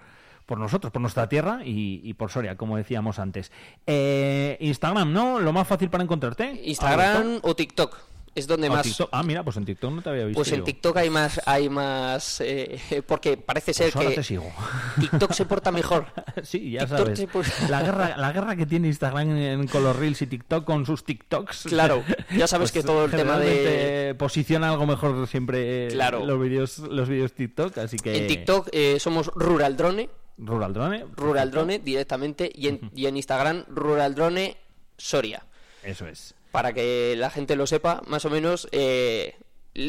[0.45, 3.53] por nosotros, por nuestra tierra y, por Soria, como decíamos antes.
[3.87, 5.39] Eh, Instagram, ¿no?
[5.39, 6.59] Lo más fácil para encontrarte.
[6.65, 10.39] Instagram o TikTok es donde más ah mira pues en TikTok no te había visto
[10.39, 14.51] pues en TikTok hay más hay más eh, porque parece ser pues que sigo.
[14.99, 16.05] TikTok se porta mejor.
[16.43, 17.27] Sí ya sabes.
[17.69, 21.03] la guerra la guerra que tiene Instagram en, con los reels y TikTok con sus
[21.03, 21.63] TikToks.
[21.63, 22.03] Claro
[22.35, 26.25] ya sabes pues que todo el tema de posiciona algo mejor siempre claro.
[26.25, 30.09] los vídeos los vídeos TikTok así que en TikTok eh, somos Rural Drone.
[30.37, 34.57] Rural Drone Rural Drone directamente y en, y en Instagram Rural Drone
[34.97, 35.45] Soria.
[35.83, 39.35] Eso es para que la gente lo sepa, más o menos eh,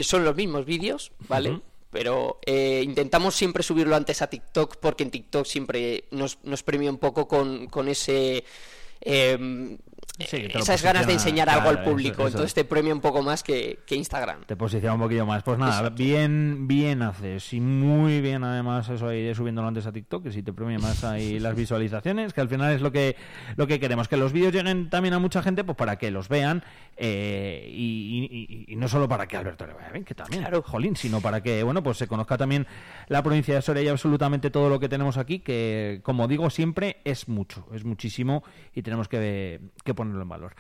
[0.03, 1.61] son los mismos vídeos, ¿vale?
[1.91, 6.91] Pero eh, intentamos siempre subirlo antes a TikTok porque en TikTok siempre nos, nos premia
[6.91, 8.45] un poco con, con ese...
[9.01, 9.77] Eh,
[10.19, 12.27] esas ganas de enseñar algo al público.
[12.27, 14.45] Entonces te premia un poco más que, Instagram.
[14.45, 15.43] Te posiciona un poquillo más.
[15.43, 17.53] Pues nada, bien bien haces.
[17.53, 21.05] Y muy bien además eso ahí subiéndolo antes a TikTok, que si te premia más
[21.05, 23.17] ahí las visualizaciones, que al final es lo que,
[23.57, 24.09] lo que queremos.
[24.09, 26.65] Que los vídeos lleguen también a mucha gente, pues para que los vean.
[26.97, 30.63] Eh, y, no solo para que Alberto le vaya bien, que también, claro.
[30.63, 32.67] jolín, sino para que, bueno, pues se conozca también
[33.09, 37.01] la provincia de Soria y absolutamente todo lo que tenemos aquí, que como digo siempre,
[37.05, 38.43] es mucho, es muchísimo
[38.75, 40.55] y tenemos que, que ponerlo en valor.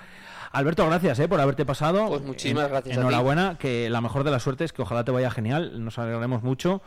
[0.52, 2.08] Alberto, gracias eh, por haberte pasado.
[2.08, 2.96] Pues muchísimas gracias.
[2.96, 6.82] Enhorabuena, que la mejor de las suertes, que ojalá te vaya genial, nos alegraremos mucho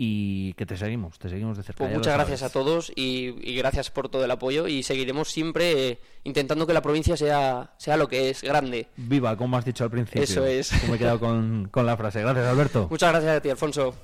[0.00, 1.84] y que te seguimos, te seguimos de cerca.
[1.84, 5.98] Pues muchas gracias a todos y, gracias por todo el apoyo y seguiremos siempre eh,
[6.22, 8.86] intentando que la provincia sea, sea lo que es, grande.
[8.96, 10.22] Viva, como has dicho al principio.
[10.22, 10.72] Eso es.
[10.88, 12.20] me he quedado con, con la frase.
[12.20, 12.86] Gracias, Alberto.
[12.88, 13.94] Muchas gracias a ti, Alfonso.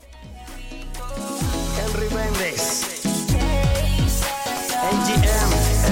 [1.78, 2.93] Henry Méndez.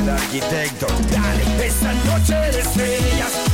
[0.03, 0.87] El arquitecto.
[1.11, 3.52] Dale, esta noche de estrellas,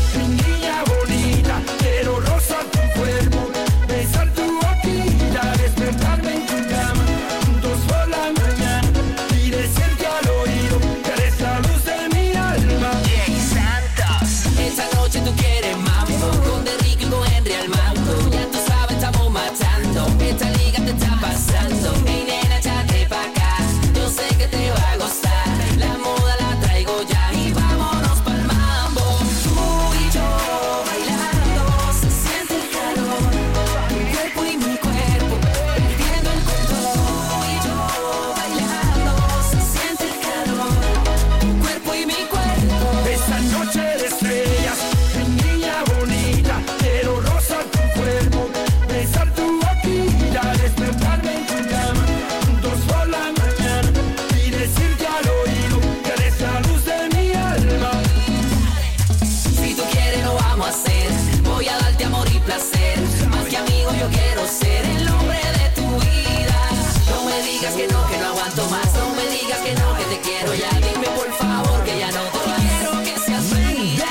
[67.59, 68.95] digas que no, que no aguanto más.
[68.95, 70.71] No me digas que no, que te quiero ya.
[70.79, 72.61] Dime por favor que ya no te vas.
[72.61, 74.03] Quiero que seas feliz.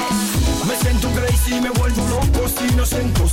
[0.67, 3.26] Me siento crazy, me vuelvo loco, si no siento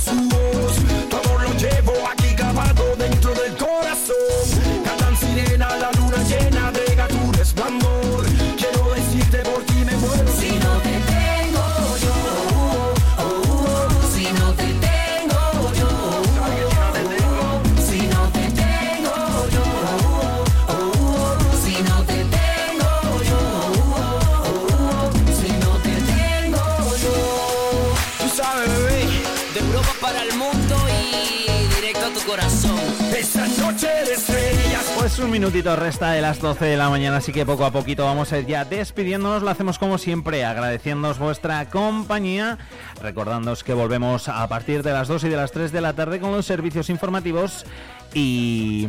[35.19, 38.33] un minutito resta de las 12 de la mañana, así que poco a poquito vamos
[38.33, 39.43] a ir ya despidiéndonos.
[39.43, 42.57] Lo hacemos como siempre, agradeciéndoos vuestra compañía,
[43.01, 46.19] recordándoos que volvemos a partir de las 2 y de las 3 de la tarde
[46.19, 47.65] con los servicios informativos
[48.13, 48.87] y,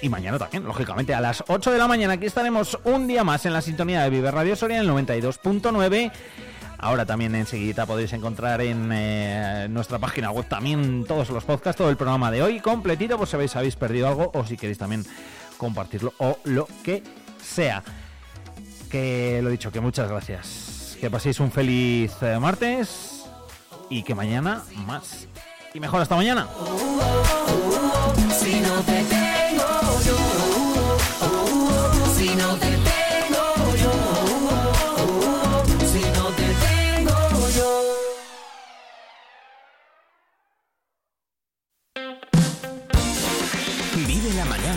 [0.00, 2.14] y, mañana también, lógicamente, a las 8 de la mañana.
[2.14, 6.12] Aquí estaremos un día más en la sintonía de Vive Radio Soria, el 92.9.
[6.78, 11.90] Ahora también enseguida podéis encontrar en eh, nuestra página web también todos los podcasts, todo
[11.90, 15.04] el programa de hoy completito, por si habéis, habéis perdido algo o si queréis también
[15.58, 17.02] compartirlo o lo que
[17.42, 17.82] sea.
[18.90, 20.96] Que lo dicho, que muchas gracias.
[20.98, 23.26] Que paséis un feliz eh, martes
[23.90, 25.28] y que mañana más.
[25.74, 26.48] Y mejor hasta mañana.